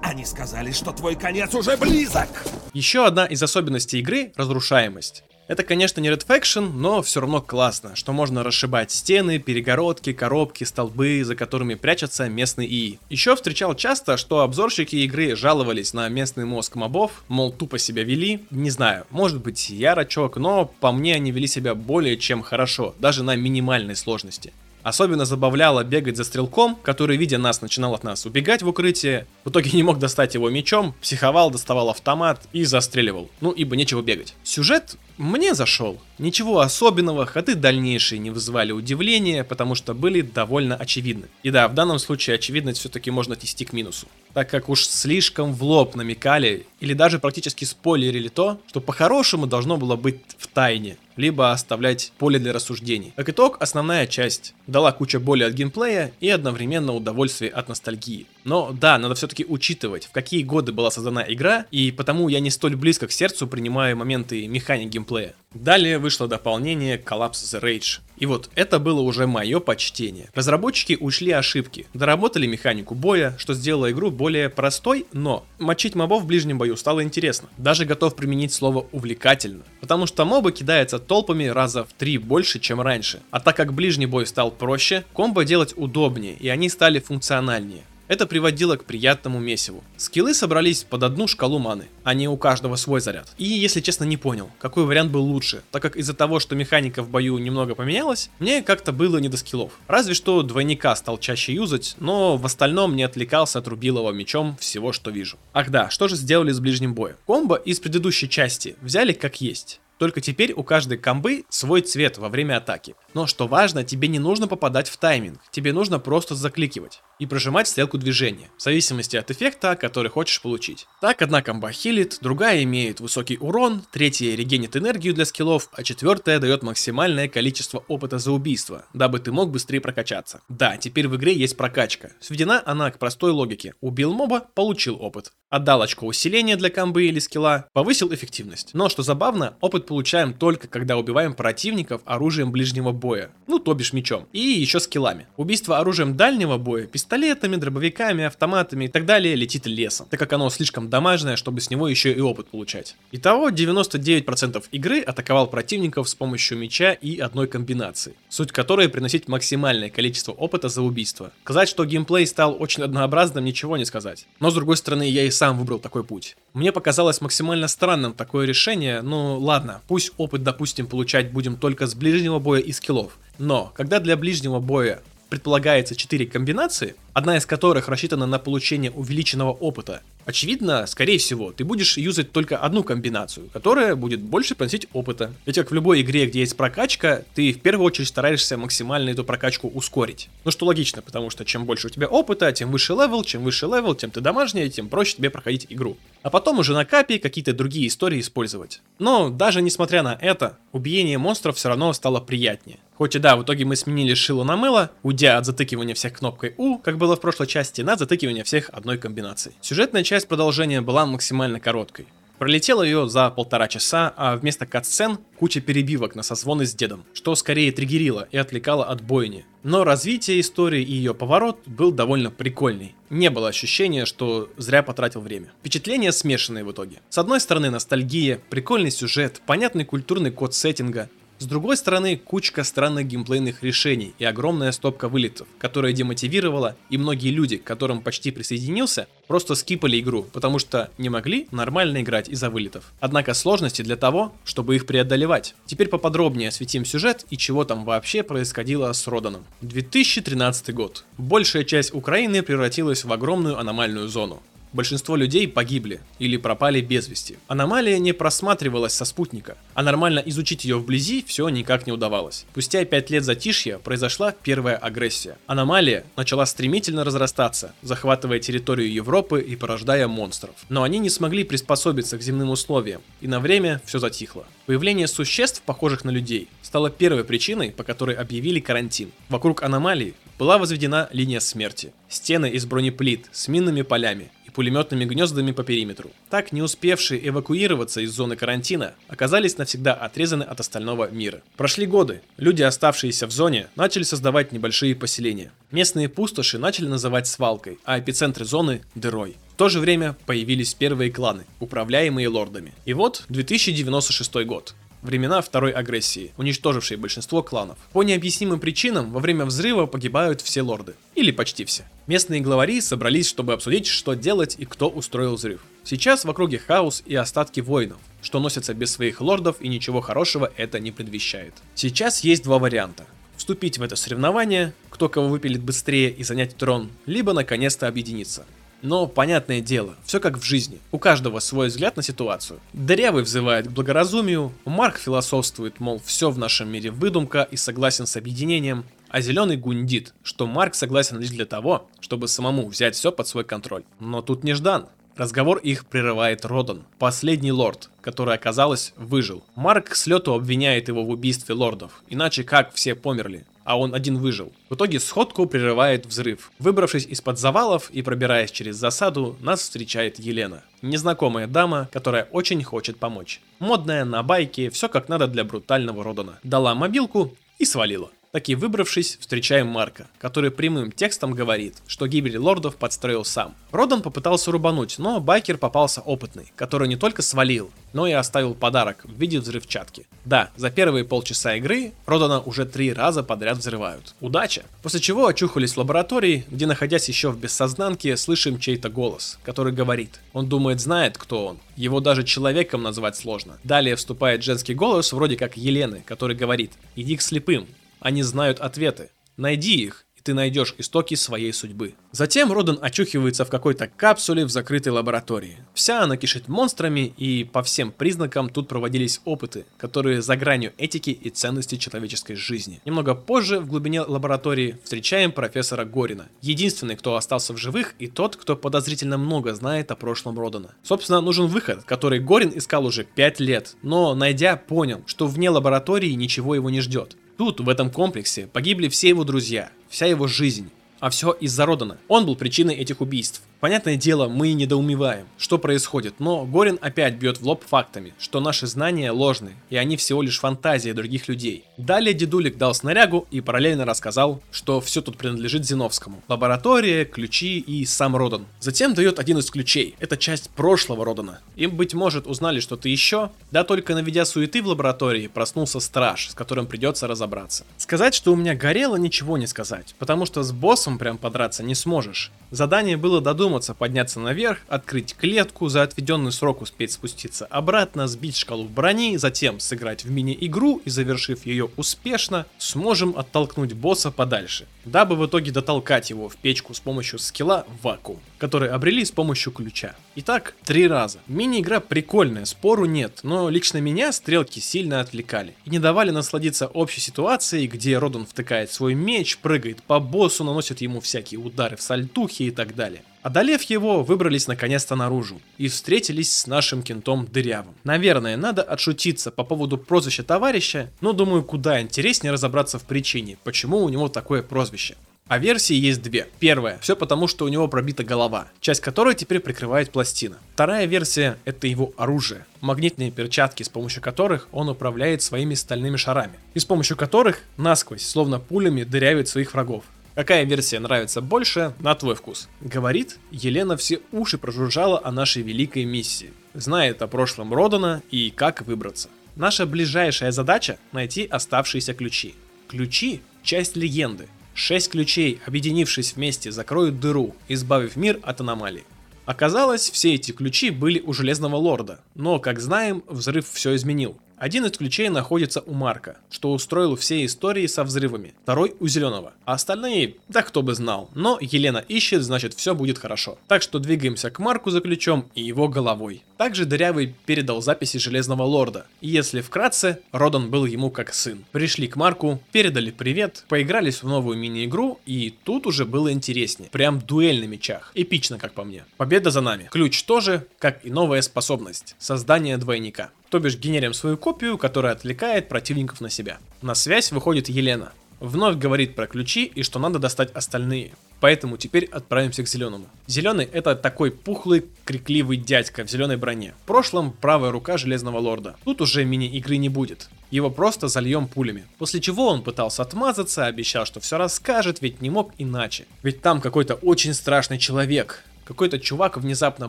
Они 0.02 0.24
сказали, 0.24 0.72
что 0.72 0.92
твой 0.92 1.14
конец 1.16 1.54
уже 1.54 1.76
близок. 1.76 2.28
Еще 2.72 3.06
одна 3.06 3.26
из 3.26 3.42
особенностей 3.42 4.00
игры— 4.00 4.32
разрушаемость. 4.36 5.24
Это, 5.48 5.62
конечно, 5.62 6.00
не 6.00 6.08
Red 6.08 6.26
Faction, 6.26 6.72
но 6.72 7.02
все 7.02 7.20
равно 7.20 7.40
классно, 7.40 7.94
что 7.94 8.12
можно 8.12 8.42
расшибать 8.42 8.90
стены, 8.90 9.38
перегородки, 9.38 10.12
коробки, 10.12 10.64
столбы, 10.64 11.22
за 11.24 11.36
которыми 11.36 11.74
прячутся 11.74 12.28
местные 12.28 12.68
ИИ. 12.68 12.98
Еще 13.10 13.36
встречал 13.36 13.76
часто, 13.76 14.16
что 14.16 14.40
обзорщики 14.40 14.96
игры 14.96 15.36
жаловались 15.36 15.94
на 15.94 16.08
местный 16.08 16.46
мозг 16.46 16.74
мобов, 16.74 17.22
мол, 17.28 17.52
тупо 17.52 17.78
себя 17.78 18.02
вели. 18.02 18.44
Не 18.50 18.70
знаю, 18.70 19.06
может 19.10 19.40
быть 19.40 19.70
я 19.70 19.94
рачок, 19.94 20.36
но 20.36 20.64
по 20.64 20.90
мне 20.90 21.14
они 21.14 21.30
вели 21.30 21.46
себя 21.46 21.76
более 21.76 22.16
чем 22.16 22.42
хорошо, 22.42 22.96
даже 22.98 23.22
на 23.22 23.36
минимальной 23.36 23.94
сложности. 23.94 24.52
Особенно 24.86 25.24
забавляло 25.24 25.82
бегать 25.82 26.16
за 26.16 26.22
стрелком, 26.22 26.78
который, 26.80 27.16
видя 27.16 27.38
нас, 27.38 27.60
начинал 27.60 27.94
от 27.94 28.04
нас 28.04 28.24
убегать 28.24 28.62
в 28.62 28.68
укрытие. 28.68 29.26
В 29.42 29.50
итоге 29.50 29.72
не 29.72 29.82
мог 29.82 29.98
достать 29.98 30.34
его 30.34 30.48
мечом, 30.48 30.94
психовал, 31.00 31.50
доставал 31.50 31.90
автомат 31.90 32.46
и 32.52 32.62
застреливал. 32.62 33.28
Ну, 33.40 33.50
ибо 33.50 33.74
нечего 33.74 34.00
бегать. 34.00 34.34
Сюжет 34.44 34.96
мне 35.18 35.54
зашел. 35.54 36.00
Ничего 36.18 36.60
особенного, 36.60 37.26
ходы 37.26 37.56
дальнейшие 37.56 38.20
не 38.20 38.30
вызывали 38.30 38.70
удивления, 38.70 39.42
потому 39.42 39.74
что 39.74 39.92
были 39.92 40.20
довольно 40.20 40.76
очевидны. 40.76 41.26
И 41.42 41.50
да, 41.50 41.66
в 41.66 41.74
данном 41.74 41.98
случае 41.98 42.36
очевидность 42.36 42.78
все-таки 42.78 43.10
можно 43.10 43.34
отнести 43.34 43.64
к 43.64 43.72
минусу. 43.72 44.06
Так 44.34 44.48
как 44.50 44.68
уж 44.68 44.86
слишком 44.86 45.52
в 45.52 45.64
лоб 45.64 45.96
намекали, 45.96 46.64
или 46.78 46.94
даже 46.94 47.18
практически 47.18 47.64
спойлерили 47.64 48.28
то, 48.28 48.60
что 48.68 48.80
по-хорошему 48.80 49.48
должно 49.48 49.78
было 49.78 49.96
быть 49.96 50.20
в 50.38 50.46
тайне, 50.46 50.96
либо 51.16 51.52
оставлять 51.52 52.12
поле 52.18 52.38
для 52.38 52.52
рассуждений. 52.52 53.12
Как 53.16 53.28
итог, 53.28 53.56
основная 53.60 54.06
часть 54.06 54.54
дала 54.66 54.92
куча 54.92 55.18
боли 55.18 55.42
от 55.42 55.54
геймплея 55.54 56.12
и 56.20 56.28
одновременно 56.28 56.92
удовольствие 56.92 57.50
от 57.50 57.68
ностальгии. 57.68 58.26
Но 58.46 58.70
да, 58.72 58.96
надо 58.96 59.16
все-таки 59.16 59.44
учитывать, 59.44 60.06
в 60.06 60.12
какие 60.12 60.44
годы 60.44 60.70
была 60.70 60.92
создана 60.92 61.24
игра, 61.26 61.66
и 61.72 61.90
потому 61.90 62.28
я 62.28 62.38
не 62.38 62.50
столь 62.50 62.76
близко 62.76 63.08
к 63.08 63.12
сердцу 63.12 63.48
принимаю 63.48 63.96
моменты 63.96 64.46
механик 64.46 64.88
геймплея. 64.88 65.34
Далее 65.52 65.98
вышло 65.98 66.28
дополнение 66.28 66.96
Collapse 66.96 67.32
the 67.32 67.60
Rage. 67.60 68.00
И 68.18 68.26
вот 68.26 68.48
это 68.54 68.78
было 68.78 69.00
уже 69.00 69.26
мое 69.26 69.58
почтение. 69.58 70.30
Разработчики 70.32 70.96
ушли 71.00 71.32
ошибки, 71.32 71.86
доработали 71.92 72.46
механику 72.46 72.94
боя, 72.94 73.34
что 73.36 73.52
сделало 73.52 73.90
игру 73.90 74.12
более 74.12 74.48
простой, 74.48 75.06
но 75.12 75.44
мочить 75.58 75.96
мобов 75.96 76.22
в 76.22 76.26
ближнем 76.26 76.56
бою 76.56 76.76
стало 76.76 77.02
интересно. 77.02 77.48
Даже 77.56 77.84
готов 77.84 78.14
применить 78.14 78.52
слово 78.52 78.86
увлекательно. 78.92 79.64
Потому 79.80 80.06
что 80.06 80.24
мобы 80.24 80.52
кидаются 80.52 81.00
толпами 81.00 81.46
раза 81.46 81.82
в 81.82 81.92
три 81.94 82.16
больше, 82.18 82.60
чем 82.60 82.80
раньше. 82.80 83.22
А 83.32 83.40
так 83.40 83.56
как 83.56 83.72
ближний 83.72 84.06
бой 84.06 84.24
стал 84.24 84.52
проще, 84.52 85.04
комбо 85.14 85.44
делать 85.44 85.74
удобнее, 85.76 86.34
и 86.34 86.48
они 86.48 86.68
стали 86.68 87.00
функциональнее. 87.00 87.82
Это 88.08 88.26
приводило 88.26 88.76
к 88.76 88.84
приятному 88.84 89.40
месиву. 89.40 89.82
Скиллы 89.96 90.32
собрались 90.32 90.84
под 90.84 91.02
одну 91.02 91.26
шкалу 91.26 91.58
маны, 91.58 91.88
а 92.04 92.14
не 92.14 92.28
у 92.28 92.36
каждого 92.36 92.76
свой 92.76 93.00
заряд. 93.00 93.28
И, 93.36 93.44
если 93.44 93.80
честно, 93.80 94.04
не 94.04 94.16
понял, 94.16 94.50
какой 94.60 94.84
вариант 94.84 95.10
был 95.10 95.24
лучше, 95.24 95.62
так 95.72 95.82
как 95.82 95.96
из-за 95.96 96.14
того, 96.14 96.38
что 96.38 96.54
механика 96.54 97.02
в 97.02 97.10
бою 97.10 97.36
немного 97.38 97.74
поменялась, 97.74 98.30
мне 98.38 98.62
как-то 98.62 98.92
было 98.92 99.18
не 99.18 99.28
до 99.28 99.36
скиллов. 99.36 99.72
Разве 99.88 100.14
что 100.14 100.42
двойника 100.42 100.94
стал 100.94 101.18
чаще 101.18 101.52
юзать, 101.52 101.96
но 101.98 102.36
в 102.36 102.46
остальном 102.46 102.94
не 102.94 103.02
отвлекался 103.02 103.58
от 103.58 103.66
рубилова 103.66 104.12
мечом 104.12 104.56
всего, 104.60 104.92
что 104.92 105.10
вижу. 105.10 105.36
Ах 105.52 105.70
да, 105.70 105.90
что 105.90 106.06
же 106.06 106.14
сделали 106.14 106.52
с 106.52 106.60
ближним 106.60 106.94
боем? 106.94 107.16
Комбо 107.26 107.56
из 107.56 107.80
предыдущей 107.80 108.28
части 108.28 108.76
взяли 108.80 109.14
как 109.14 109.40
есть. 109.40 109.80
Только 109.98 110.20
теперь 110.20 110.52
у 110.52 110.62
каждой 110.62 110.98
комбы 110.98 111.44
свой 111.48 111.80
цвет 111.80 112.18
во 112.18 112.28
время 112.28 112.58
атаки. 112.58 112.94
Но 113.16 113.26
что 113.26 113.46
важно, 113.46 113.82
тебе 113.82 114.08
не 114.08 114.18
нужно 114.18 114.46
попадать 114.46 114.90
в 114.90 114.98
тайминг, 114.98 115.40
тебе 115.50 115.72
нужно 115.72 115.98
просто 115.98 116.34
закликивать 116.34 117.00
и 117.18 117.24
прожимать 117.24 117.66
стрелку 117.66 117.96
движения, 117.96 118.50
в 118.58 118.62
зависимости 118.62 119.16
от 119.16 119.30
эффекта, 119.30 119.74
который 119.74 120.10
хочешь 120.10 120.42
получить. 120.42 120.86
Так, 121.00 121.22
одна 121.22 121.40
комба 121.40 121.72
хилит, 121.72 122.18
другая 122.20 122.62
имеет 122.64 123.00
высокий 123.00 123.38
урон, 123.38 123.82
третья 123.90 124.34
регенит 124.34 124.76
энергию 124.76 125.14
для 125.14 125.24
скиллов, 125.24 125.70
а 125.72 125.82
четвертая 125.82 126.38
дает 126.38 126.62
максимальное 126.62 127.26
количество 127.26 127.82
опыта 127.88 128.18
за 128.18 128.32
убийство, 128.32 128.84
дабы 128.92 129.18
ты 129.18 129.32
мог 129.32 129.50
быстрее 129.50 129.80
прокачаться. 129.80 130.42
Да, 130.50 130.76
теперь 130.76 131.08
в 131.08 131.16
игре 131.16 131.34
есть 131.34 131.56
прокачка. 131.56 132.10
Сведена 132.20 132.62
она 132.66 132.90
к 132.90 132.98
простой 132.98 133.30
логике. 133.30 133.72
Убил 133.80 134.12
моба, 134.12 134.40
получил 134.54 135.00
опыт. 135.00 135.32
Отдал 135.48 135.80
очко 135.80 136.06
усиления 136.06 136.56
для 136.56 136.68
комбы 136.68 137.04
или 137.04 137.18
скилла, 137.18 137.68
повысил 137.72 138.12
эффективность. 138.12 138.74
Но, 138.74 138.90
что 138.90 139.02
забавно, 139.02 139.56
опыт 139.62 139.86
получаем 139.86 140.34
только 140.34 140.68
когда 140.68 140.98
убиваем 140.98 141.32
противников 141.32 142.02
оружием 142.04 142.52
ближнего 142.52 142.92
боя, 142.92 143.05
ну 143.46 143.58
то 143.58 143.74
бишь 143.74 143.92
мечом, 143.92 144.26
и 144.32 144.40
еще 144.40 144.80
скиллами. 144.80 145.26
Убийство 145.36 145.78
оружием 145.78 146.16
дальнего 146.16 146.58
боя, 146.58 146.86
пистолетами, 146.86 147.56
дробовиками, 147.56 148.24
автоматами 148.24 148.86
и 148.86 148.88
так 148.88 149.06
далее 149.06 149.34
летит 149.34 149.66
лесом, 149.66 150.06
так 150.10 150.18
как 150.18 150.32
оно 150.32 150.50
слишком 150.50 150.90
дамажное, 150.90 151.36
чтобы 151.36 151.60
с 151.60 151.70
него 151.70 151.88
еще 151.88 152.12
и 152.12 152.20
опыт 152.20 152.48
получать. 152.48 152.96
Итого 153.12 153.50
99% 153.50 154.64
игры 154.72 155.00
атаковал 155.00 155.46
противников 155.46 156.08
с 156.08 156.14
помощью 156.14 156.58
меча 156.58 156.92
и 156.92 157.18
одной 157.18 157.46
комбинации, 157.46 158.14
суть 158.28 158.52
которой 158.52 158.88
приносить 158.88 159.28
максимальное 159.28 159.90
количество 159.90 160.32
опыта 160.32 160.68
за 160.68 160.82
убийство. 160.82 161.32
Сказать, 161.42 161.68
что 161.68 161.84
геймплей 161.84 162.26
стал 162.26 162.56
очень 162.58 162.82
однообразным, 162.82 163.44
ничего 163.44 163.76
не 163.76 163.84
сказать. 163.84 164.26
Но 164.40 164.50
с 164.50 164.54
другой 164.54 164.76
стороны, 164.76 165.08
я 165.08 165.24
и 165.24 165.30
сам 165.30 165.58
выбрал 165.58 165.78
такой 165.78 166.04
путь. 166.04 166.36
Мне 166.56 166.72
показалось 166.72 167.20
максимально 167.20 167.68
странным 167.68 168.14
такое 168.14 168.46
решение, 168.46 169.02
ну 169.02 169.38
ладно, 169.38 169.82
пусть 169.88 170.12
опыт, 170.16 170.42
допустим, 170.42 170.86
получать 170.86 171.30
будем 171.30 171.58
только 171.58 171.86
с 171.86 171.94
ближнего 171.94 172.38
боя 172.38 172.60
и 172.60 172.72
скиллов. 172.72 173.18
Но, 173.38 173.72
когда 173.74 174.00
для 174.00 174.16
ближнего 174.16 174.58
боя 174.58 175.02
предполагается 175.28 175.94
4 175.94 176.26
комбинации, 176.26 176.94
одна 177.12 177.36
из 177.36 177.46
которых 177.46 177.88
рассчитана 177.88 178.26
на 178.26 178.38
получение 178.38 178.90
увеличенного 178.90 179.50
опыта. 179.52 180.02
Очевидно, 180.26 180.86
скорее 180.86 181.18
всего, 181.18 181.52
ты 181.52 181.64
будешь 181.64 181.96
юзать 181.96 182.32
только 182.32 182.58
одну 182.58 182.82
комбинацию, 182.82 183.48
которая 183.52 183.94
будет 183.94 184.20
больше 184.20 184.56
приносить 184.56 184.88
опыта. 184.92 185.32
Ведь 185.46 185.54
как 185.54 185.70
в 185.70 185.74
любой 185.74 186.00
игре, 186.00 186.26
где 186.26 186.40
есть 186.40 186.56
прокачка, 186.56 187.22
ты 187.34 187.52
в 187.52 187.60
первую 187.60 187.86
очередь 187.86 188.08
стараешься 188.08 188.56
максимально 188.56 189.10
эту 189.10 189.24
прокачку 189.24 189.68
ускорить. 189.68 190.28
Ну 190.44 190.50
что 190.50 190.66
логично, 190.66 191.00
потому 191.00 191.30
что 191.30 191.44
чем 191.44 191.64
больше 191.64 191.86
у 191.86 191.90
тебя 191.90 192.08
опыта, 192.08 192.50
тем 192.52 192.72
выше 192.72 192.94
level, 192.94 193.22
чем 193.22 193.44
выше 193.44 193.66
level, 193.66 193.94
тем 193.94 194.10
ты 194.10 194.20
дамажнее, 194.20 194.68
тем 194.68 194.88
проще 194.88 195.16
тебе 195.16 195.30
проходить 195.30 195.66
игру. 195.68 195.96
А 196.22 196.30
потом 196.30 196.58
уже 196.58 196.74
на 196.74 196.84
капе 196.84 197.20
какие-то 197.20 197.52
другие 197.52 197.86
истории 197.86 198.18
использовать. 198.18 198.80
Но 198.98 199.30
даже 199.30 199.62
несмотря 199.62 200.02
на 200.02 200.18
это, 200.20 200.58
убиение 200.72 201.18
монстров 201.18 201.56
все 201.56 201.68
равно 201.68 201.92
стало 201.92 202.18
приятнее. 202.18 202.78
Хоть 202.98 203.14
и 203.14 203.18
да, 203.18 203.36
в 203.36 203.42
итоге 203.42 203.64
мы 203.64 203.76
сменили 203.76 204.14
шило 204.14 204.42
на 204.42 204.56
мыло, 204.56 204.90
уйдя 205.02 205.36
от 205.36 205.44
затыкивания 205.44 205.94
всех 205.94 206.14
кнопкой 206.14 206.54
U, 206.56 206.78
как 206.78 206.96
было 206.96 207.16
в 207.16 207.20
прошлой 207.20 207.46
части, 207.46 207.82
на 207.82 207.96
затыкивание 207.96 208.42
всех 208.42 208.70
одной 208.72 208.96
комбинацией. 208.96 209.54
Сюжетная 209.60 210.02
часть 210.02 210.28
продолжения 210.28 210.80
была 210.80 211.04
максимально 211.04 211.60
короткой. 211.60 212.06
Пролетела 212.38 212.82
ее 212.82 213.08
за 213.08 213.30
полтора 213.30 213.66
часа, 213.66 214.12
а 214.16 214.36
вместо 214.36 214.66
катсцен 214.66 215.18
куча 215.38 215.60
перебивок 215.60 216.14
на 216.14 216.22
созвоны 216.22 216.66
с 216.66 216.74
дедом, 216.74 217.04
что 217.14 217.34
скорее 217.34 217.72
триггерило 217.72 218.28
и 218.30 218.36
отвлекало 218.36 218.84
от 218.84 219.00
бойни. 219.00 219.46
Но 219.62 219.84
развитие 219.84 220.40
истории 220.40 220.82
и 220.82 220.92
ее 220.92 221.14
поворот 221.14 221.60
был 221.66 221.92
довольно 221.92 222.30
прикольный. 222.30 222.94
Не 223.08 223.30
было 223.30 223.48
ощущения, 223.48 224.04
что 224.04 224.50
зря 224.58 224.82
потратил 224.82 225.20
время. 225.22 225.50
Впечатления 225.60 226.12
смешанные 226.12 226.64
в 226.64 226.72
итоге. 226.72 227.00
С 227.08 227.16
одной 227.16 227.40
стороны 227.40 227.70
ностальгия, 227.70 228.38
прикольный 228.50 228.90
сюжет, 228.90 229.40
понятный 229.46 229.86
культурный 229.86 230.30
код 230.30 230.54
сеттинга, 230.54 231.08
с 231.38 231.44
другой 231.44 231.76
стороны, 231.76 232.16
кучка 232.16 232.64
странных 232.64 233.06
геймплейных 233.08 233.62
решений 233.62 234.14
и 234.18 234.24
огромная 234.24 234.72
стопка 234.72 235.08
вылетов, 235.08 235.46
которая 235.58 235.92
демотивировала, 235.92 236.76
и 236.88 236.96
многие 236.96 237.28
люди, 237.28 237.58
к 237.58 237.64
которым 237.64 238.00
почти 238.00 238.30
присоединился, 238.30 239.06
просто 239.26 239.54
скипали 239.54 240.00
игру, 240.00 240.22
потому 240.32 240.58
что 240.58 240.90
не 240.96 241.10
могли 241.10 241.46
нормально 241.50 242.00
играть 242.00 242.30
из-за 242.30 242.48
вылетов. 242.48 242.92
Однако 243.00 243.34
сложности 243.34 243.82
для 243.82 243.96
того, 243.96 244.32
чтобы 244.44 244.76
их 244.76 244.86
преодолевать. 244.86 245.54
Теперь 245.66 245.88
поподробнее 245.88 246.48
осветим 246.48 246.86
сюжет 246.86 247.26
и 247.28 247.36
чего 247.36 247.64
там 247.64 247.84
вообще 247.84 248.22
происходило 248.22 248.90
с 248.92 249.06
Роданом. 249.06 249.44
2013 249.60 250.72
год. 250.72 251.04
Большая 251.18 251.64
часть 251.64 251.94
Украины 251.94 252.42
превратилась 252.42 253.04
в 253.04 253.12
огромную 253.12 253.58
аномальную 253.58 254.08
зону. 254.08 254.42
Большинство 254.76 255.16
людей 255.16 255.48
погибли 255.48 256.02
или 256.18 256.36
пропали 256.36 256.82
без 256.82 257.08
вести. 257.08 257.38
Аномалия 257.48 257.98
не 257.98 258.12
просматривалась 258.12 258.92
со 258.92 259.06
спутника, 259.06 259.56
а 259.72 259.82
нормально 259.82 260.22
изучить 260.26 260.66
ее 260.66 260.76
вблизи 260.76 261.24
все 261.26 261.48
никак 261.48 261.86
не 261.86 261.94
удавалось. 261.94 262.44
Спустя 262.50 262.84
5 262.84 263.08
лет 263.08 263.24
затишья 263.24 263.78
произошла 263.78 264.32
первая 264.32 264.76
агрессия. 264.76 265.38
Аномалия 265.46 266.04
начала 266.14 266.44
стремительно 266.44 267.04
разрастаться, 267.04 267.74
захватывая 267.80 268.38
территорию 268.38 268.92
Европы 268.92 269.40
и 269.40 269.56
порождая 269.56 270.08
монстров. 270.08 270.54
Но 270.68 270.82
они 270.82 270.98
не 270.98 271.08
смогли 271.08 271.44
приспособиться 271.44 272.18
к 272.18 272.22
земным 272.22 272.50
условиям, 272.50 273.00
и 273.22 273.28
на 273.28 273.40
время 273.40 273.80
все 273.86 273.98
затихло. 273.98 274.44
Появление 274.66 275.06
существ, 275.06 275.62
похожих 275.62 276.04
на 276.04 276.10
людей, 276.10 276.48
стало 276.60 276.90
первой 276.90 277.24
причиной, 277.24 277.70
по 277.70 277.82
которой 277.82 278.14
объявили 278.14 278.60
карантин. 278.60 279.10
Вокруг 279.30 279.62
аномалии 279.62 280.12
была 280.38 280.58
возведена 280.58 281.08
линия 281.12 281.40
смерти. 281.40 281.94
Стены 282.10 282.50
из 282.50 282.66
бронеплит 282.66 283.30
с 283.32 283.48
минными 283.48 283.80
полями, 283.80 284.30
пулеметными 284.56 285.04
гнездами 285.04 285.52
по 285.52 285.62
периметру. 285.64 286.10
Так, 286.30 286.50
не 286.50 286.62
успевшие 286.62 287.28
эвакуироваться 287.28 288.00
из 288.00 288.10
зоны 288.12 288.36
карантина, 288.36 288.94
оказались 289.06 289.58
навсегда 289.58 289.92
отрезаны 289.92 290.44
от 290.44 290.58
остального 290.60 291.10
мира. 291.10 291.42
Прошли 291.58 291.84
годы, 291.84 292.22
люди, 292.38 292.62
оставшиеся 292.62 293.26
в 293.26 293.32
зоне, 293.32 293.66
начали 293.76 294.02
создавать 294.02 294.52
небольшие 294.52 294.94
поселения. 294.94 295.52
Местные 295.70 296.08
пустоши 296.08 296.58
начали 296.58 296.86
называть 296.86 297.26
свалкой, 297.26 297.78
а 297.84 297.98
эпицентры 297.98 298.46
зоны– 298.46 298.80
дырой. 298.94 299.36
В 299.52 299.56
то 299.58 299.68
же 299.68 299.78
время 299.78 300.16
появились 300.24 300.72
первые 300.72 301.10
кланы, 301.10 301.44
управляемые 301.60 302.28
лордами. 302.28 302.72
И 302.86 302.94
вот 302.94 303.24
2096 303.28 304.46
год 304.46 304.74
времена 305.06 305.40
второй 305.40 305.72
агрессии, 305.72 306.32
уничтожившей 306.36 306.98
большинство 306.98 307.42
кланов. 307.42 307.78
По 307.92 308.02
необъяснимым 308.02 308.60
причинам 308.60 309.10
во 309.12 309.20
время 309.20 309.46
взрыва 309.46 309.86
погибают 309.86 310.42
все 310.42 310.60
лорды. 310.60 310.94
Или 311.14 311.30
почти 311.30 311.64
все. 311.64 311.84
Местные 312.06 312.40
главари 312.40 312.80
собрались, 312.82 313.28
чтобы 313.28 313.54
обсудить, 313.54 313.86
что 313.86 314.12
делать 314.12 314.56
и 314.58 314.66
кто 314.66 314.90
устроил 314.90 315.36
взрыв. 315.36 315.62
Сейчас 315.84 316.24
в 316.24 316.30
округе 316.30 316.58
хаос 316.58 317.02
и 317.06 317.14
остатки 317.14 317.60
воинов, 317.60 317.98
что 318.20 318.40
носятся 318.40 318.74
без 318.74 318.92
своих 318.92 319.20
лордов 319.20 319.56
и 319.60 319.68
ничего 319.68 320.02
хорошего 320.02 320.52
это 320.56 320.80
не 320.80 320.90
предвещает. 320.90 321.54
Сейчас 321.74 322.24
есть 322.24 322.44
два 322.44 322.58
варианта. 322.58 323.06
Вступить 323.36 323.78
в 323.78 323.82
это 323.82 323.96
соревнование, 323.96 324.72
кто 324.90 325.08
кого 325.08 325.28
выпилит 325.28 325.62
быстрее 325.62 326.10
и 326.10 326.24
занять 326.24 326.56
трон, 326.56 326.90
либо 327.04 327.32
наконец-то 327.32 327.86
объединиться. 327.86 328.46
Но, 328.82 329.06
понятное 329.06 329.60
дело, 329.60 329.96
все 330.04 330.20
как 330.20 330.38
в 330.38 330.44
жизни. 330.44 330.78
У 330.92 330.98
каждого 330.98 331.38
свой 331.40 331.68
взгляд 331.68 331.96
на 331.96 332.02
ситуацию. 332.02 332.60
Дырявый 332.72 333.22
взывает 333.22 333.68
к 333.68 333.70
благоразумию, 333.70 334.52
Марк 334.64 334.98
философствует, 334.98 335.80
мол, 335.80 336.00
все 336.04 336.30
в 336.30 336.38
нашем 336.38 336.68
мире 336.68 336.90
выдумка 336.90 337.48
и 337.50 337.56
согласен 337.56 338.06
с 338.06 338.16
объединением, 338.16 338.84
а 339.08 339.20
зеленый 339.20 339.56
гундит, 339.56 340.14
что 340.22 340.46
Марк 340.46 340.74
согласен 340.74 341.18
лишь 341.18 341.30
для 341.30 341.46
того, 341.46 341.88
чтобы 342.00 342.28
самому 342.28 342.68
взять 342.68 342.94
все 342.96 343.12
под 343.12 343.26
свой 343.26 343.44
контроль. 343.44 343.84
Но 343.98 344.20
тут 344.20 344.44
неждан. 344.44 344.88
Разговор 345.16 345.58
их 345.58 345.86
прерывает 345.86 346.44
Родан, 346.44 346.84
последний 346.98 347.52
лорд, 347.52 347.90
который, 348.00 348.34
оказалось, 348.34 348.92
выжил. 348.96 349.42
Марк 349.54 349.94
с 349.94 350.06
лету 350.06 350.34
обвиняет 350.34 350.88
его 350.88 351.04
в 351.04 351.10
убийстве 351.10 351.54
лордов, 351.54 352.02
иначе 352.08 352.44
как 352.44 352.74
все 352.74 352.94
померли 352.94 353.44
а 353.66 353.76
он 353.76 353.94
один 353.94 354.18
выжил. 354.18 354.52
В 354.70 354.76
итоге 354.76 355.00
сходку 355.00 355.44
прерывает 355.46 356.06
взрыв. 356.06 356.52
Выбравшись 356.60 357.04
из-под 357.04 357.38
завалов 357.38 357.90
и 357.90 358.00
пробираясь 358.00 358.52
через 358.52 358.76
засаду, 358.76 359.36
нас 359.40 359.60
встречает 359.60 360.20
Елена. 360.20 360.62
Незнакомая 360.82 361.48
дама, 361.48 361.88
которая 361.92 362.28
очень 362.30 362.62
хочет 362.62 362.96
помочь. 362.96 363.40
Модная, 363.58 364.04
на 364.04 364.22
байке, 364.22 364.70
все 364.70 364.88
как 364.88 365.08
надо 365.08 365.26
для 365.26 365.42
брутального 365.42 366.04
Родана. 366.04 366.38
Дала 366.44 366.76
мобилку 366.76 367.34
и 367.58 367.64
свалила. 367.64 368.10
Таки 368.36 368.54
выбравшись, 368.54 369.16
встречаем 369.18 369.66
Марка, 369.68 370.08
который 370.18 370.50
прямым 370.50 370.92
текстом 370.92 371.32
говорит, 371.32 371.76
что 371.86 372.06
гибель 372.06 372.36
лордов 372.36 372.76
подстроил 372.76 373.24
сам. 373.24 373.54
Родан 373.72 374.02
попытался 374.02 374.52
рубануть, 374.52 374.98
но 374.98 375.20
байкер 375.20 375.56
попался 375.56 376.02
опытный, 376.02 376.52
который 376.54 376.86
не 376.86 376.96
только 376.96 377.22
свалил, 377.22 377.70
но 377.94 378.06
и 378.06 378.12
оставил 378.12 378.52
подарок 378.52 379.06
в 379.06 379.18
виде 379.18 379.40
взрывчатки. 379.40 380.06
Да, 380.26 380.50
за 380.54 380.68
первые 380.68 381.06
полчаса 381.06 381.54
игры 381.54 381.92
Родана 382.04 382.40
уже 382.40 382.66
три 382.66 382.92
раза 382.92 383.22
подряд 383.22 383.56
взрывают. 383.56 384.14
Удача! 384.20 384.64
После 384.82 385.00
чего 385.00 385.28
очухались 385.28 385.72
в 385.72 385.78
лаборатории, 385.78 386.44
где 386.50 386.66
находясь 386.66 387.08
еще 387.08 387.30
в 387.30 387.38
бессознанке, 387.38 388.18
слышим 388.18 388.60
чей-то 388.60 388.90
голос, 388.90 389.38
который 389.44 389.72
говорит. 389.72 390.20
Он 390.34 390.46
думает 390.46 390.82
знает, 390.82 391.16
кто 391.16 391.46
он. 391.46 391.58
Его 391.74 392.00
даже 392.00 392.22
человеком 392.22 392.82
назвать 392.82 393.16
сложно. 393.16 393.56
Далее 393.64 393.96
вступает 393.96 394.42
женский 394.42 394.74
голос, 394.74 395.14
вроде 395.14 395.38
как 395.38 395.56
Елены, 395.56 396.02
который 396.04 396.36
говорит 396.36 396.72
«Иди 396.96 397.16
к 397.16 397.22
слепым, 397.22 397.66
они 398.06 398.22
знают 398.22 398.60
ответы. 398.60 399.10
Найди 399.36 399.82
их, 399.82 400.04
и 400.16 400.20
ты 400.22 400.32
найдешь 400.32 400.76
истоки 400.78 401.16
своей 401.16 401.52
судьбы. 401.52 401.94
Затем 402.12 402.52
Родан 402.52 402.78
очухивается 402.80 403.44
в 403.44 403.50
какой-то 403.50 403.88
капсуле 403.88 404.44
в 404.44 404.48
закрытой 404.48 404.90
лаборатории. 404.90 405.58
Вся 405.74 406.04
она 406.04 406.16
кишит 406.16 406.46
монстрами, 406.46 407.12
и 407.16 407.42
по 407.42 407.64
всем 407.64 407.90
признакам 407.90 408.48
тут 408.48 408.68
проводились 408.68 409.20
опыты, 409.24 409.66
которые 409.76 410.22
за 410.22 410.36
гранью 410.36 410.72
этики 410.78 411.10
и 411.10 411.30
ценности 411.30 411.74
человеческой 411.78 412.36
жизни. 412.36 412.80
Немного 412.84 413.16
позже 413.16 413.58
в 413.58 413.66
глубине 413.66 414.02
лаборатории 414.02 414.78
встречаем 414.84 415.32
профессора 415.32 415.84
Горина, 415.84 416.28
единственный, 416.42 416.94
кто 416.94 417.16
остался 417.16 417.54
в 417.54 417.58
живых, 417.58 417.96
и 417.98 418.06
тот, 418.06 418.36
кто 418.36 418.54
подозрительно 418.54 419.18
много 419.18 419.52
знает 419.52 419.90
о 419.90 419.96
прошлом 419.96 420.38
Родана. 420.38 420.76
Собственно, 420.84 421.20
нужен 421.20 421.48
выход, 421.48 421.82
который 421.82 422.20
Горин 422.20 422.52
искал 422.54 422.86
уже 422.86 423.02
5 423.02 423.40
лет, 423.40 423.74
но 423.82 424.14
найдя, 424.14 424.56
понял, 424.56 425.02
что 425.06 425.26
вне 425.26 425.50
лаборатории 425.50 426.12
ничего 426.12 426.54
его 426.54 426.70
не 426.70 426.80
ждет. 426.80 427.16
Тут, 427.36 427.60
в 427.60 427.68
этом 427.68 427.90
комплексе, 427.90 428.46
погибли 428.46 428.88
все 428.88 429.10
его 429.10 429.24
друзья, 429.24 429.70
вся 429.88 430.06
его 430.06 430.26
жизнь. 430.26 430.70
А 431.00 431.10
все 431.10 431.32
из-за 431.32 431.66
Родана. 431.66 431.98
Он 432.08 432.24
был 432.24 432.36
причиной 432.36 432.74
этих 432.74 433.02
убийств. 433.02 433.42
Понятное 433.58 433.96
дело, 433.96 434.28
мы 434.28 434.52
недоумеваем, 434.52 435.26
что 435.38 435.56
происходит, 435.56 436.20
но 436.20 436.44
Горин 436.44 436.78
опять 436.82 437.14
бьет 437.14 437.40
в 437.40 437.46
лоб 437.46 437.64
фактами, 437.66 438.12
что 438.18 438.40
наши 438.40 438.66
знания 438.66 439.10
ложны, 439.10 439.54
и 439.70 439.76
они 439.76 439.96
всего 439.96 440.20
лишь 440.20 440.38
фантазия 440.38 440.92
других 440.92 441.26
людей. 441.26 441.64
Далее 441.78 442.12
дедулик 442.12 442.58
дал 442.58 442.74
снарягу 442.74 443.26
и 443.30 443.40
параллельно 443.40 443.86
рассказал, 443.86 444.42
что 444.50 444.82
все 444.82 445.00
тут 445.00 445.16
принадлежит 445.16 445.64
Зиновскому. 445.64 446.22
Лаборатория, 446.28 447.06
ключи 447.06 447.58
и 447.58 447.86
сам 447.86 448.14
Родан. 448.14 448.44
Затем 448.60 448.92
дает 448.92 449.18
один 449.18 449.38
из 449.38 449.50
ключей, 449.50 449.94
это 450.00 450.18
часть 450.18 450.50
прошлого 450.50 451.06
Родана. 451.06 451.40
Им, 451.56 451.76
быть 451.76 451.94
может, 451.94 452.26
узнали 452.26 452.60
что-то 452.60 452.90
еще, 452.90 453.30
да 453.52 453.64
только 453.64 453.94
наведя 453.94 454.26
суеты 454.26 454.60
в 454.60 454.66
лаборатории, 454.66 455.28
проснулся 455.28 455.80
страж, 455.80 456.28
с 456.28 456.34
которым 456.34 456.66
придется 456.66 457.06
разобраться. 457.06 457.64
Сказать, 457.78 458.14
что 458.14 458.34
у 458.34 458.36
меня 458.36 458.54
горело, 458.54 458.96
ничего 458.96 459.38
не 459.38 459.46
сказать, 459.46 459.94
потому 459.98 460.26
что 460.26 460.42
с 460.42 460.52
боссом 460.52 460.98
прям 460.98 461.16
подраться 461.16 461.62
не 461.62 461.74
сможешь. 461.74 462.30
Задание 462.50 462.96
было 462.96 463.20
додуматься, 463.46 463.74
подняться 463.74 464.18
наверх, 464.18 464.58
открыть 464.66 465.14
клетку, 465.14 465.68
за 465.68 465.84
отведенный 465.84 466.32
срок 466.32 466.62
успеть 466.62 466.90
спуститься 466.90 467.46
обратно, 467.46 468.08
сбить 468.08 468.36
шкалу 468.36 468.64
брони, 468.64 469.16
затем 469.18 469.60
сыграть 469.60 470.04
в 470.04 470.10
мини-игру 470.10 470.82
и 470.84 470.90
завершив 470.90 471.46
ее 471.46 471.70
успешно, 471.76 472.46
сможем 472.58 473.14
оттолкнуть 473.16 473.72
босса 473.72 474.10
подальше, 474.10 474.66
дабы 474.84 475.14
в 475.14 475.24
итоге 475.26 475.52
дотолкать 475.52 476.10
его 476.10 476.28
в 476.28 476.36
печку 476.36 476.74
с 476.74 476.80
помощью 476.80 477.20
скилла 477.20 477.64
вакуум, 477.84 478.18
который 478.38 478.68
обрели 478.68 479.04
с 479.04 479.12
помощью 479.12 479.52
ключа. 479.52 479.94
Итак, 480.16 480.54
три 480.64 480.88
раза. 480.88 481.20
Мини-игра 481.28 481.78
прикольная, 481.78 482.46
спору 482.46 482.86
нет, 482.86 483.20
но 483.22 483.48
лично 483.48 483.78
меня 483.78 484.10
стрелки 484.10 484.58
сильно 484.58 485.00
отвлекали 485.00 485.54
и 485.64 485.70
не 485.70 485.78
давали 485.78 486.10
насладиться 486.10 486.66
общей 486.66 487.00
ситуацией, 487.00 487.68
где 487.68 487.96
Родан 487.98 488.26
втыкает 488.26 488.72
свой 488.72 488.94
меч, 488.94 489.38
прыгает 489.38 489.84
по 489.84 490.00
боссу, 490.00 490.42
наносит 490.42 490.80
ему 490.80 491.00
всякие 491.00 491.38
удары 491.38 491.76
в 491.76 491.82
сальтухе, 491.82 492.46
и 492.46 492.50
так 492.50 492.74
далее. 492.74 493.02
Одолев 493.26 493.64
его, 493.64 494.04
выбрались 494.04 494.46
наконец-то 494.46 494.94
наружу 494.94 495.40
и 495.58 495.66
встретились 495.66 496.32
с 496.32 496.46
нашим 496.46 496.84
кентом 496.84 497.26
Дырявым. 497.26 497.74
Наверное, 497.82 498.36
надо 498.36 498.62
отшутиться 498.62 499.32
по 499.32 499.42
поводу 499.42 499.78
прозвища 499.78 500.22
товарища, 500.22 500.92
но 501.00 501.12
думаю, 501.12 501.42
куда 501.42 501.80
интереснее 501.80 502.30
разобраться 502.30 502.78
в 502.78 502.84
причине, 502.84 503.36
почему 503.42 503.78
у 503.78 503.88
него 503.88 504.08
такое 504.08 504.44
прозвище. 504.44 504.94
А 505.26 505.38
версии 505.38 505.74
есть 505.74 506.02
две. 506.02 506.28
Первая, 506.38 506.78
все 506.80 506.94
потому, 506.94 507.26
что 507.26 507.46
у 507.46 507.48
него 507.48 507.66
пробита 507.66 508.04
голова, 508.04 508.46
часть 508.60 508.80
которой 508.80 509.16
теперь 509.16 509.40
прикрывает 509.40 509.90
пластина. 509.90 510.36
Вторая 510.54 510.86
версия– 510.86 511.36
это 511.44 511.66
его 511.66 511.92
оружие, 511.96 512.46
магнитные 512.60 513.10
перчатки, 513.10 513.64
с 513.64 513.68
помощью 513.68 514.04
которых 514.04 514.46
он 514.52 514.68
управляет 514.68 515.22
своими 515.22 515.54
стальными 515.54 515.96
шарами, 515.96 516.38
и 516.54 516.60
с 516.60 516.64
помощью 516.64 516.96
которых 516.96 517.40
насквозь, 517.56 518.06
словно 518.06 518.38
пулями, 518.38 518.84
дырявит 518.84 519.26
своих 519.26 519.52
врагов. 519.52 519.82
Какая 520.16 520.44
версия 520.44 520.78
нравится 520.78 521.20
больше, 521.20 521.74
на 521.78 521.94
твой 521.94 522.14
вкус? 522.14 522.48
Говорит, 522.62 523.18
Елена 523.30 523.76
все 523.76 524.00
уши 524.12 524.38
прожужжала 524.38 524.98
о 525.04 525.12
нашей 525.12 525.42
великой 525.42 525.84
миссии. 525.84 526.32
Знает 526.54 527.02
о 527.02 527.06
прошлом 527.06 527.52
Родана 527.52 528.02
и 528.10 528.30
как 528.30 528.62
выбраться. 528.62 529.10
Наша 529.36 529.66
ближайшая 529.66 530.32
задача– 530.32 530.78
найти 530.92 531.26
оставшиеся 531.26 531.92
ключи. 531.92 532.34
Ключи– 532.66 533.20
часть 533.42 533.76
легенды. 533.76 534.26
Шесть 534.54 534.90
ключей, 534.90 535.38
объединившись 535.44 536.16
вместе, 536.16 536.50
закроют 536.50 536.98
дыру, 536.98 537.36
избавив 537.48 537.94
мир 537.96 538.18
от 538.22 538.40
аномалий. 538.40 538.84
Оказалось, 539.26 539.90
все 539.90 540.14
эти 540.14 540.32
ключи 540.32 540.70
были 540.70 540.98
у 541.00 541.12
Железного 541.12 541.56
Лорда, 541.56 542.00
но, 542.14 542.38
как 542.38 542.60
знаем, 542.60 543.04
взрыв 543.06 543.50
все 543.52 543.76
изменил. 543.76 544.16
Один 544.38 544.66
из 544.66 544.72
ключей 544.72 545.08
находится 545.08 545.62
у 545.62 545.72
Марка, 545.72 546.18
что 546.30 546.52
устроил 546.52 546.94
все 546.94 547.24
истории 547.24 547.66
со 547.66 547.84
взрывами. 547.84 548.34
Второй 548.42 548.74
у 548.80 548.86
Зеленого. 548.86 549.32
А 549.46 549.54
остальные, 549.54 550.16
да 550.28 550.42
кто 550.42 550.60
бы 550.60 550.74
знал. 550.74 551.08
Но 551.14 551.38
Елена 551.40 551.78
ищет, 551.78 552.22
значит 552.22 552.52
все 552.52 552.74
будет 552.74 552.98
хорошо. 552.98 553.38
Так 553.48 553.62
что 553.62 553.78
двигаемся 553.78 554.30
к 554.30 554.38
Марку 554.38 554.70
за 554.70 554.82
ключом 554.82 555.26
и 555.34 555.42
его 555.42 555.68
головой. 555.68 556.22
Также 556.36 556.66
Дырявый 556.66 557.14
передал 557.24 557.62
записи 557.62 557.96
Железного 557.96 558.42
Лорда. 558.42 558.86
И 559.00 559.08
если 559.08 559.40
вкратце, 559.40 560.00
Родан 560.12 560.50
был 560.50 560.66
ему 560.66 560.90
как 560.90 561.14
сын. 561.14 561.46
Пришли 561.52 561.88
к 561.88 561.96
Марку, 561.96 562.42
передали 562.52 562.90
привет, 562.90 563.46
поигрались 563.48 564.02
в 564.02 564.08
новую 564.08 564.36
мини-игру, 564.36 565.00
и 565.06 565.34
тут 565.44 565.66
уже 565.66 565.86
было 565.86 566.12
интереснее. 566.12 566.68
Прям 566.68 567.00
дуэль 567.00 567.40
на 567.40 567.48
мечах. 567.48 567.90
Эпично, 567.94 568.38
как 568.38 568.52
по 568.52 568.64
мне. 568.64 568.84
Победа 568.98 569.30
за 569.30 569.40
нами. 569.40 569.70
Ключ 569.72 570.02
тоже, 570.02 570.46
как 570.58 570.84
и 570.84 570.90
новая 570.90 571.22
способность. 571.22 571.96
Создание 571.98 572.58
двойника 572.58 573.12
то 573.30 573.38
бишь 573.38 573.58
генерим 573.58 573.94
свою 573.94 574.16
копию, 574.16 574.58
которая 574.58 574.92
отвлекает 574.92 575.48
противников 575.48 576.00
на 576.00 576.10
себя. 576.10 576.38
На 576.62 576.74
связь 576.74 577.12
выходит 577.12 577.48
Елена. 577.48 577.92
Вновь 578.20 578.56
говорит 578.56 578.94
про 578.94 579.06
ключи 579.06 579.44
и 579.44 579.62
что 579.62 579.78
надо 579.78 579.98
достать 579.98 580.30
остальные. 580.32 580.92
Поэтому 581.20 581.56
теперь 581.56 581.86
отправимся 581.86 582.42
к 582.42 582.48
зеленому. 582.48 582.86
Зеленый 583.06 583.46
это 583.46 583.74
такой 583.74 584.10
пухлый, 584.10 584.64
крикливый 584.84 585.38
дядька 585.38 585.84
в 585.84 585.90
зеленой 585.90 586.16
броне. 586.16 586.54
В 586.62 586.66
прошлом 586.66 587.12
правая 587.12 587.50
рука 587.50 587.78
Железного 587.78 588.18
Лорда. 588.18 588.56
Тут 588.64 588.80
уже 588.80 589.04
мини-игры 589.04 589.56
не 589.56 589.68
будет. 589.68 590.08
Его 590.30 590.50
просто 590.50 590.88
зальем 590.88 591.28
пулями. 591.28 591.64
После 591.78 592.00
чего 592.00 592.28
он 592.28 592.42
пытался 592.42 592.82
отмазаться, 592.82 593.46
обещал, 593.46 593.86
что 593.86 594.00
все 594.00 594.18
расскажет, 594.18 594.82
ведь 594.82 595.00
не 595.00 595.08
мог 595.08 595.32
иначе. 595.38 595.86
Ведь 596.02 596.20
там 596.20 596.40
какой-то 596.40 596.74
очень 596.74 597.14
страшный 597.14 597.58
человек, 597.58 598.24
Какой-то 598.46 598.78
чувак, 598.78 599.16
внезапно 599.16 599.68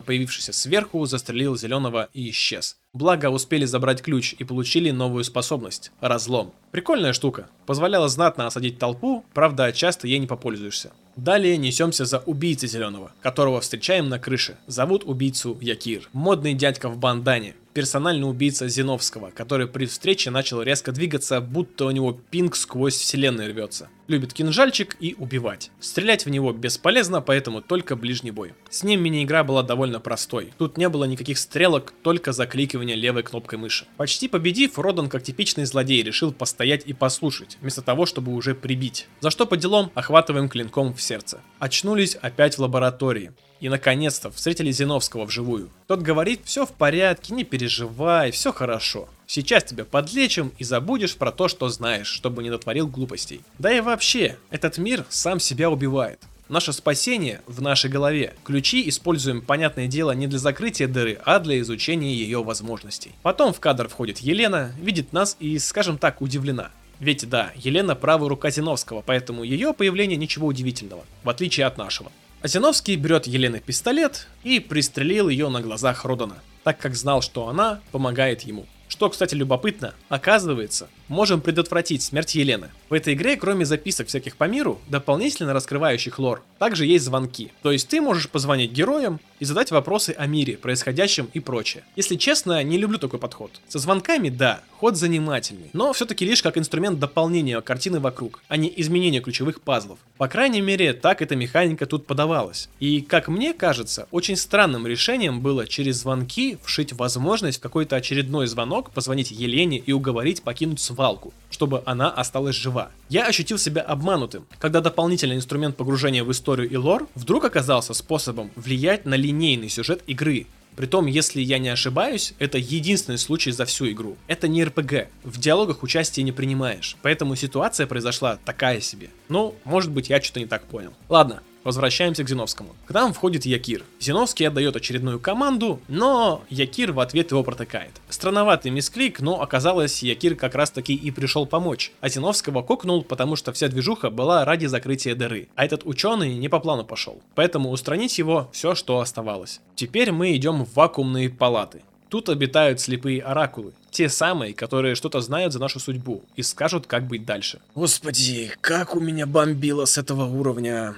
появившийся 0.00 0.52
сверху, 0.52 1.04
застрелил 1.04 1.56
зеленого 1.56 2.08
и 2.14 2.30
исчез. 2.30 2.76
Благо 2.92 3.28
успели 3.28 3.64
забрать 3.64 4.02
ключ 4.02 4.36
и 4.38 4.44
получили 4.44 4.92
новую 4.92 5.24
способность– 5.24 5.90
разлом. 6.00 6.52
Прикольная 6.70 7.12
штука. 7.12 7.48
Позволяла 7.66 8.08
знатно 8.08 8.46
осадить 8.46 8.78
толпу, 8.78 9.24
правда 9.34 9.72
часто 9.72 10.06
ей 10.06 10.20
не 10.20 10.28
попользуешься. 10.28 10.92
Далее 11.16 11.56
несемся 11.56 12.04
за 12.04 12.20
убийцей 12.20 12.68
зеленого, 12.68 13.10
которого 13.20 13.60
встречаем 13.60 14.08
на 14.08 14.20
крыше. 14.20 14.56
Зовут 14.68 15.02
убийцу 15.04 15.58
Якир. 15.60 16.08
Модный 16.12 16.54
дядька 16.54 16.88
в 16.88 16.98
бандане 16.98 17.56
персональный 17.78 18.28
убийца 18.28 18.66
Зиновского, 18.66 19.30
который 19.30 19.68
при 19.68 19.86
встрече 19.86 20.30
начал 20.30 20.60
резко 20.62 20.90
двигаться, 20.90 21.40
будто 21.40 21.84
у 21.84 21.92
него 21.92 22.10
пинг 22.28 22.56
сквозь 22.56 22.96
вселенную 22.96 23.52
рвется. 23.52 23.88
Любит 24.08 24.32
кинжальчик 24.32 24.96
и 24.98 25.14
убивать. 25.16 25.70
Стрелять 25.78 26.26
в 26.26 26.28
него 26.28 26.52
бесполезно, 26.52 27.20
поэтому 27.20 27.62
только 27.62 27.94
ближний 27.94 28.32
бой. 28.32 28.54
С 28.68 28.82
ним 28.82 29.00
мини-игра 29.00 29.44
была 29.44 29.62
довольно 29.62 30.00
простой. 30.00 30.52
Тут 30.58 30.76
не 30.76 30.88
было 30.88 31.04
никаких 31.04 31.38
стрелок, 31.38 31.94
только 32.02 32.32
закликивание 32.32 32.96
левой 32.96 33.22
кнопкой 33.22 33.60
мыши. 33.60 33.86
Почти 33.96 34.26
победив, 34.26 34.76
Родан 34.76 35.08
как 35.08 35.22
типичный 35.22 35.64
злодей 35.64 36.02
решил 36.02 36.32
постоять 36.32 36.82
и 36.84 36.92
послушать, 36.94 37.58
вместо 37.60 37.82
того, 37.82 38.06
чтобы 38.06 38.34
уже 38.34 38.56
прибить. 38.56 39.06
За 39.20 39.30
что 39.30 39.46
по 39.46 39.56
делам 39.56 39.92
охватываем 39.94 40.48
клинком 40.48 40.94
в 40.94 41.00
сердце. 41.00 41.42
Очнулись 41.60 42.16
опять 42.16 42.56
в 42.56 42.60
лаборатории. 42.60 43.32
И 43.60 43.68
наконец-то 43.68 44.30
встретили 44.30 44.70
Зиновского 44.70 45.24
вживую. 45.24 45.70
Тот 45.86 46.00
говорит, 46.00 46.42
все 46.44 46.64
в 46.64 46.72
порядке, 46.72 47.34
не 47.34 47.44
переживай, 47.44 48.30
все 48.30 48.52
хорошо. 48.52 49.08
Сейчас 49.26 49.64
тебя 49.64 49.84
подлечим 49.84 50.52
и 50.58 50.64
забудешь 50.64 51.16
про 51.16 51.32
то, 51.32 51.48
что 51.48 51.68
знаешь, 51.68 52.06
чтобы 52.06 52.42
не 52.42 52.50
натворил 52.50 52.86
глупостей. 52.86 53.40
Да 53.58 53.72
и 53.72 53.80
вообще, 53.80 54.36
этот 54.50 54.78
мир 54.78 55.04
сам 55.08 55.40
себя 55.40 55.70
убивает. 55.70 56.20
Наше 56.48 56.72
спасение 56.72 57.42
в 57.46 57.60
нашей 57.60 57.90
голове. 57.90 58.34
Ключи 58.42 58.88
используем, 58.88 59.42
понятное 59.42 59.86
дело, 59.86 60.12
не 60.12 60.26
для 60.26 60.38
закрытия 60.38 60.88
дыры, 60.88 61.20
а 61.26 61.40
для 61.40 61.60
изучения 61.60 62.14
ее 62.14 62.42
возможностей. 62.42 63.12
Потом 63.22 63.52
в 63.52 63.60
кадр 63.60 63.88
входит 63.88 64.18
Елена, 64.18 64.72
видит 64.80 65.12
нас 65.12 65.36
и, 65.40 65.58
скажем 65.58 65.98
так, 65.98 66.22
удивлена. 66.22 66.70
Ведь 67.00 67.28
да, 67.28 67.52
Елена 67.54 67.94
правая 67.94 68.30
рука 68.30 68.50
Зиновского, 68.50 69.02
поэтому 69.04 69.44
ее 69.44 69.74
появление 69.74 70.16
ничего 70.16 70.46
удивительного, 70.46 71.04
в 71.22 71.28
отличие 71.28 71.66
от 71.66 71.76
нашего. 71.76 72.10
Азиновский 72.40 72.94
берет 72.94 73.26
Елены 73.26 73.58
пистолет 73.58 74.28
и 74.44 74.60
пристрелил 74.60 75.28
ее 75.28 75.48
на 75.48 75.60
глазах 75.60 76.04
Родана, 76.04 76.36
так 76.62 76.78
как 76.78 76.94
знал, 76.94 77.20
что 77.20 77.48
она 77.48 77.80
помогает 77.90 78.42
ему. 78.42 78.66
Что, 78.86 79.10
кстати, 79.10 79.34
любопытно, 79.34 79.92
оказывается, 80.08 80.88
можем 81.08 81.40
предотвратить 81.40 82.02
смерть 82.02 82.36
Елены. 82.36 82.70
В 82.88 82.94
этой 82.94 83.14
игре, 83.14 83.36
кроме 83.36 83.64
записок 83.64 84.06
всяких 84.06 84.36
по 84.36 84.44
миру, 84.44 84.80
дополнительно 84.88 85.52
раскрывающих 85.52 86.20
лор, 86.20 86.44
также 86.58 86.86
есть 86.86 87.04
звонки. 87.04 87.52
То 87.62 87.72
есть 87.72 87.88
ты 87.88 88.00
можешь 88.00 88.28
позвонить 88.28 88.72
героям 88.72 89.20
и 89.38 89.44
задать 89.44 89.70
вопросы 89.70 90.14
о 90.16 90.26
мире, 90.26 90.56
происходящем 90.56 91.28
и 91.32 91.40
прочее. 91.40 91.84
Если 91.96 92.16
честно, 92.16 92.62
не 92.62 92.78
люблю 92.78 92.98
такой 92.98 93.18
подход. 93.18 93.50
Со 93.68 93.78
звонками, 93.78 94.28
да, 94.28 94.60
ход 94.78 94.96
занимательный, 94.96 95.70
но 95.72 95.92
все-таки 95.92 96.24
лишь 96.24 96.42
как 96.42 96.58
инструмент 96.58 96.98
дополнения 96.98 97.60
картины 97.60 98.00
вокруг, 98.00 98.42
а 98.48 98.56
не 98.56 98.72
изменения 98.76 99.20
ключевых 99.20 99.60
пазлов. 99.60 99.98
По 100.16 100.28
крайней 100.28 100.60
мере, 100.60 100.92
так 100.92 101.22
эта 101.22 101.36
механика 101.36 101.86
тут 101.86 102.06
подавалась. 102.06 102.68
И, 102.80 103.00
как 103.00 103.28
мне 103.28 103.54
кажется, 103.54 104.08
очень 104.10 104.36
странным 104.36 104.86
решением 104.86 105.40
было 105.40 105.66
через 105.66 105.96
звонки 105.96 106.58
вшить 106.64 106.92
возможность 106.92 107.58
в 107.58 107.62
какой-то 107.62 107.96
очередной 107.96 108.46
звонок 108.46 108.90
позвонить 108.90 109.30
Елене 109.30 109.78
и 109.78 109.92
уговорить 109.92 110.42
покинуть 110.42 110.80
свалку, 110.80 111.32
чтобы 111.50 111.82
она 111.86 112.10
осталась 112.10 112.56
жива. 112.56 112.90
Я 113.08 113.26
ощутил 113.26 113.58
себя 113.58 113.82
обманутым, 113.82 114.46
когда 114.58 114.80
дополнительный 114.80 115.36
инструмент 115.36 115.76
погружения 115.76 116.24
в 116.24 116.30
историю 116.30 116.47
и 116.54 116.76
лор 116.76 117.06
вдруг 117.14 117.44
оказался 117.44 117.94
способом 117.94 118.50
влиять 118.56 119.04
на 119.04 119.14
линейный 119.14 119.68
сюжет 119.68 120.02
игры, 120.06 120.46
Притом, 120.78 121.06
если 121.06 121.40
я 121.40 121.58
не 121.58 121.70
ошибаюсь, 121.70 122.34
это 122.38 122.56
единственный 122.56 123.18
случай 123.18 123.50
за 123.50 123.64
всю 123.64 123.90
игру. 123.90 124.16
Это 124.28 124.46
не 124.46 124.62
РПГ. 124.62 125.08
В 125.24 125.40
диалогах 125.40 125.82
участия 125.82 126.22
не 126.22 126.30
принимаешь. 126.30 126.96
Поэтому 127.02 127.34
ситуация 127.34 127.88
произошла 127.88 128.38
такая 128.44 128.80
себе. 128.80 129.10
Ну, 129.28 129.56
может 129.64 129.90
быть, 129.90 130.08
я 130.08 130.22
что-то 130.22 130.38
не 130.38 130.46
так 130.46 130.62
понял. 130.62 130.92
Ладно, 131.08 131.42
Возвращаемся 131.64 132.24
к 132.24 132.28
Зиновскому. 132.28 132.74
К 132.86 132.92
нам 132.92 133.12
входит 133.12 133.44
Якир. 133.46 133.84
Зиновский 134.00 134.46
отдает 134.46 134.76
очередную 134.76 135.20
команду, 135.20 135.80
но 135.88 136.42
Якир 136.50 136.92
в 136.92 137.00
ответ 137.00 137.30
его 137.30 137.42
протыкает. 137.42 137.92
Странноватый 138.08 138.70
мисклик, 138.70 139.20
но 139.20 139.40
оказалось, 139.40 140.02
Якир 140.02 140.34
как 140.34 140.54
раз 140.54 140.70
таки 140.70 140.94
и 140.94 141.10
пришел 141.10 141.46
помочь. 141.46 141.92
А 142.00 142.08
Зиновского 142.08 142.62
кокнул, 142.62 143.02
потому 143.02 143.36
что 143.36 143.52
вся 143.52 143.68
движуха 143.68 144.10
была 144.10 144.44
ради 144.44 144.66
закрытия 144.66 145.14
дыры. 145.14 145.48
А 145.56 145.64
этот 145.64 145.84
ученый 145.84 146.34
не 146.34 146.48
по 146.48 146.60
плану 146.60 146.84
пошел. 146.84 147.20
Поэтому 147.34 147.70
устранить 147.70 148.18
его 148.18 148.48
все, 148.52 148.74
что 148.74 149.00
оставалось. 149.00 149.60
Теперь 149.74 150.12
мы 150.12 150.34
идем 150.36 150.64
в 150.64 150.74
вакуумные 150.74 151.30
палаты. 151.30 151.82
Тут 152.08 152.30
обитают 152.30 152.80
слепые 152.80 153.20
оракулы. 153.20 153.72
Те 153.90 154.08
самые, 154.08 154.54
которые 154.54 154.94
что-то 154.94 155.20
знают 155.20 155.52
за 155.52 155.58
нашу 155.58 155.78
судьбу 155.78 156.22
и 156.36 156.42
скажут, 156.42 156.86
как 156.86 157.06
быть 157.06 157.26
дальше. 157.26 157.60
Господи, 157.74 158.50
как 158.60 158.94
у 158.94 159.00
меня 159.00 159.26
бомбило 159.26 159.84
с 159.84 159.98
этого 159.98 160.24
уровня. 160.24 160.96